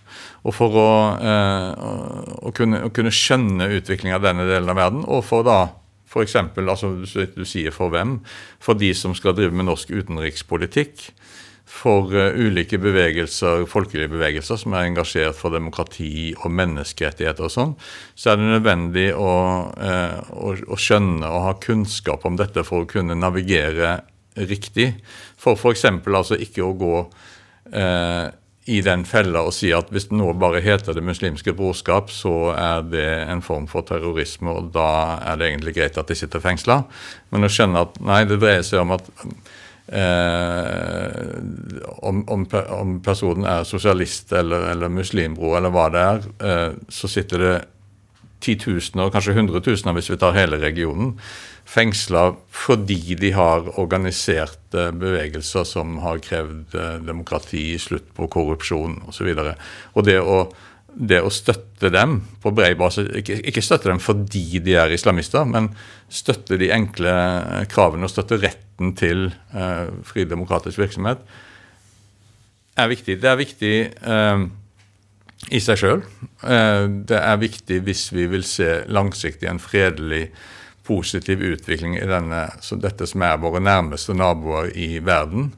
Og 0.42 0.56
for 0.56 0.74
å, 0.78 0.90
eh, 1.20 1.84
å, 2.42 2.50
kunne, 2.56 2.82
å 2.88 2.90
kunne, 2.94 3.12
skjønne 3.14 3.68
utviklingen 3.78 4.16
av 4.16 4.24
denne 4.24 4.48
delen 4.48 4.72
av 4.72 4.80
verden, 4.80 5.04
og 5.06 5.24
for 5.28 5.46
da 5.46 5.60
f.eks. 6.12 6.36
Altså, 6.60 6.92
du 7.36 7.44
sier 7.48 7.72
for 7.74 7.92
hvem? 7.92 8.18
For 8.62 8.78
de 8.78 8.92
som 8.96 9.14
skal 9.16 9.36
drive 9.36 9.54
med 9.56 9.68
norsk 9.70 9.92
utenrikspolitikk. 9.92 11.08
For 11.72 12.12
uh, 12.12 12.36
ulike 12.36 12.78
bevegelser, 12.82 13.64
folkelige 13.70 14.12
bevegelser 14.12 14.60
som 14.60 14.76
er 14.76 14.90
engasjert 14.90 15.38
for 15.38 15.54
demokrati 15.54 16.32
og 16.36 16.52
menneskerettigheter 16.52 17.48
og 17.48 17.54
sånn, 17.54 17.74
så 18.14 18.32
er 18.32 18.40
det 18.40 18.50
nødvendig 18.50 19.08
å, 19.16 19.32
uh, 19.72 20.18
å, 20.36 20.54
å 20.68 20.78
skjønne 20.78 21.30
og 21.30 21.46
ha 21.48 21.56
kunnskap 21.62 22.28
om 22.28 22.36
dette 22.40 22.64
for 22.68 22.84
å 22.84 22.90
kunne 22.90 23.16
navigere 23.18 24.02
riktig. 24.36 24.92
For 25.40 25.56
f.eks. 25.56 25.84
altså 26.06 26.38
ikke 26.40 26.64
å 26.64 26.76
gå 26.78 26.94
eh, 27.72 28.28
i 28.72 28.78
den 28.84 29.02
fella 29.08 29.42
og 29.48 29.54
si 29.56 29.72
at 29.74 29.90
hvis 29.92 30.06
det 30.10 30.18
nå 30.18 30.28
bare 30.38 30.62
heter 30.62 30.94
Det 30.94 31.02
muslimske 31.04 31.54
brorskap, 31.58 32.10
så 32.14 32.52
er 32.54 32.84
det 32.86 33.08
en 33.26 33.42
form 33.42 33.66
for 33.70 33.82
terrorisme, 33.86 34.50
og 34.50 34.70
da 34.74 35.18
er 35.32 35.40
det 35.40 35.50
egentlig 35.50 35.76
greit 35.80 35.98
at 35.98 36.08
de 36.08 36.16
sitter 36.18 36.42
fengsla. 36.42 36.82
Men 37.34 37.44
å 37.44 37.50
skjønne 37.50 37.82
at 37.88 37.98
nei, 38.00 38.22
det 38.30 38.38
dreier 38.42 38.62
seg 38.66 38.84
om 38.84 38.94
at 38.96 39.10
eh, 39.86 41.38
om, 42.02 42.22
om, 42.28 42.46
om, 42.78 42.96
personen 43.04 43.46
er 43.48 43.68
sosialist 43.68 44.32
eller, 44.32 44.70
eller 44.72 44.92
muslimbro 44.92 45.54
eller 45.58 45.74
hva 45.74 45.86
det 45.92 46.02
er, 46.08 46.26
eh, 46.48 46.68
så 46.88 47.10
sitter 47.10 47.46
det 47.46 47.54
titusener, 48.42 49.12
kanskje 49.14 49.36
hundretusener 49.36 49.94
hvis 49.96 50.10
vi 50.10 50.18
tar 50.18 50.34
hele 50.36 50.58
regionen, 50.62 51.14
fengsla 51.68 52.32
fordi 52.50 53.14
de 53.20 53.30
har 53.36 53.68
organiserte 53.80 54.88
bevegelser 54.98 55.66
som 55.68 56.00
har 56.02 56.22
krevd 56.24 56.74
eh, 56.74 56.98
demokrati, 57.06 57.78
slutt 57.78 58.10
på 58.16 58.28
korrupsjon 58.32 58.98
osv. 59.08 59.30
Og, 59.30 59.46
så 59.46 59.54
og 59.94 60.08
det 60.08 60.18
å, 60.20 60.38
det 60.94 61.20
å 61.24 61.30
støtte 61.32 61.90
dem 61.92 62.18
på 62.42 62.52
bred 62.54 62.76
base, 62.80 63.04
ikke, 63.20 63.38
ikke, 63.48 63.64
støtte 63.64 63.90
dem 63.90 64.00
fordi 64.02 64.60
de 64.64 64.76
er 64.78 64.92
islamister, 64.92 65.46
men 65.48 65.70
støtte 66.12 66.58
de 66.60 66.70
enkle 66.74 67.12
kravene 67.72 68.06
og 68.06 68.12
støtte 68.12 68.40
retten 68.42 68.92
til 68.98 69.30
eh, 69.56 69.88
fri 70.06 70.26
demokratisk 70.28 70.82
virksomhet, 70.82 71.22
er 72.76 72.88
viktig. 72.88 73.18
Det 73.20 73.28
er 73.28 73.40
viktig 73.40 73.76
eh, 73.92 74.44
i 75.52 75.60
seg 75.60 75.80
sjøl. 75.80 76.02
Eh, 76.44 76.84
det 77.08 77.20
er 77.20 77.40
viktig 77.40 77.82
hvis 77.86 78.08
vi 78.14 78.28
vil 78.32 78.44
se 78.46 78.82
langsiktig 78.92 79.50
en 79.50 79.62
fredelig 79.62 80.26
positiv 80.86 81.42
utvikling 81.46 81.96
i 81.98 82.06
denne, 82.08 82.46
dette 82.82 83.06
som 83.06 83.22
er 83.24 83.40
våre 83.42 83.62
nærmeste 83.62 84.16
naboer 84.18 84.72
i 84.74 84.96
verden. 85.04 85.52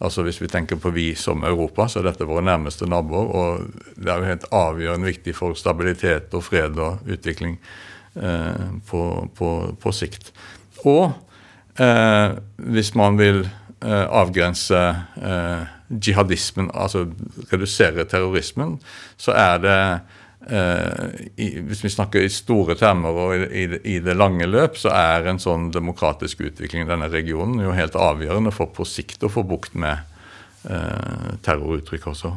Altså 0.00 0.22
Hvis 0.26 0.40
vi 0.42 0.48
tenker 0.52 0.76
på 0.76 0.90
vi 0.92 1.14
som 1.16 1.44
Europa, 1.44 1.86
så 1.88 2.02
er 2.02 2.10
dette 2.10 2.26
våre 2.28 2.44
nærmeste 2.44 2.88
naboer. 2.88 3.30
Og 3.32 3.94
det 3.96 4.10
er 4.12 4.18
jo 4.20 4.30
helt 4.30 4.48
avgjørende 4.52 5.08
viktig 5.08 5.32
for 5.36 5.56
stabilitet 5.56 6.34
og 6.36 6.44
fred 6.44 6.76
og 6.76 7.06
utvikling 7.08 7.56
eh, 8.20 8.66
på, 8.90 9.04
på, 9.38 9.52
på, 9.80 9.94
sikt. 9.96 10.34
Og 10.84 11.14
eh, 11.80 12.36
hvis 12.76 12.92
man 12.94 13.16
vil 13.16 13.40
eh, 13.46 14.04
avgrense 14.04 14.82
eh, 15.16 15.64
jihadismen, 15.88 16.68
altså 16.74 17.06
redusere 17.52 18.04
terrorismen, 18.04 18.76
så 19.16 19.32
er 19.32 19.64
det 19.64 19.80
i, 20.46 21.46
hvis 21.66 21.80
vi 21.82 21.90
snakker 21.90 22.22
i 22.22 22.30
store 22.30 22.76
termer 22.78 23.16
og 23.18 23.32
i, 23.34 23.46
i, 23.64 23.64
i, 23.96 24.00
det 24.02 24.14
lange 24.14 24.46
løp, 24.46 24.76
så 24.78 24.92
er 24.94 25.26
en 25.26 25.40
sånn 25.42 25.72
demokratisk 25.74 26.44
utvikling 26.46 26.84
i 26.84 26.90
denne 26.90 27.08
regionen 27.10 27.64
jo 27.64 27.74
helt 27.74 27.98
avgjørende 27.98 28.52
for 28.54 28.70
på 28.74 28.86
sikt 28.86 29.26
å 29.26 29.32
få 29.32 29.42
bukt 29.48 29.74
med 29.74 30.04
eh, 30.70 31.32
terroruttrykk 31.42 32.06
også. 32.12 32.34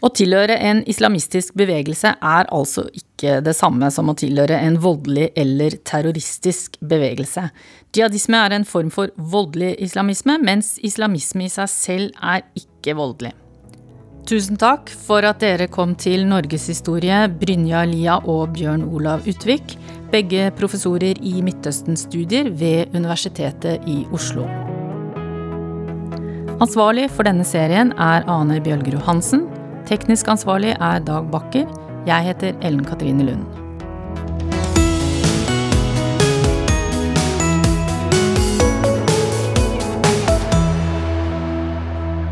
Å 0.00 0.08
tilhøre 0.16 0.54
en 0.64 0.78
islamistisk 0.88 1.56
bevegelse 1.60 2.14
er 2.24 2.46
altså 2.48 2.86
ikke 2.96 3.38
det 3.44 3.52
samme 3.56 3.90
som 3.92 4.08
å 4.08 4.16
tilhøre 4.16 4.56
en 4.56 4.78
voldelig 4.80 5.28
eller 5.36 5.76
terroristisk 5.84 6.78
bevegelse. 6.80 7.50
Jihadisme 7.92 8.40
er 8.40 8.56
en 8.56 8.64
form 8.64 8.88
for 8.94 9.12
voldelig 9.16 9.74
islamisme, 9.84 10.38
mens 10.40 10.78
islamisme 10.80 11.44
i 11.44 11.52
seg 11.52 11.68
selv 11.72 12.24
er 12.24 12.46
ikke 12.56 12.96
voldelig. 12.96 13.34
Tusen 14.28 14.58
takk 14.60 14.90
for 14.92 15.24
at 15.26 15.40
dere 15.42 15.66
kom 15.72 15.94
til 15.98 16.26
Norgeshistorie, 16.28 17.24
Brynja 17.40 17.82
Lia 17.88 18.18
og 18.28 18.52
Bjørn 18.54 18.84
Olav 18.86 19.24
Utvik, 19.28 19.76
begge 20.12 20.50
professorer 20.58 21.18
i 21.22 21.40
Midtøsten-studier 21.46 22.50
ved 22.60 22.94
Universitetet 22.94 23.86
i 23.90 24.02
Oslo. 24.14 24.44
Ansvarlig 26.60 27.08
for 27.08 27.24
denne 27.24 27.46
serien 27.48 27.94
er 27.96 28.26
Ane 28.28 28.60
Bjølgerud 28.60 29.06
Hansen. 29.06 29.46
Teknisk 29.88 30.28
ansvarlig 30.28 30.76
er 30.76 31.00
Dag 31.06 31.30
Bakker. 31.32 31.66
Jeg 32.06 32.30
heter 32.30 32.54
Ellen 32.60 32.84
Katrine 32.84 33.24
Lund. 33.30 33.69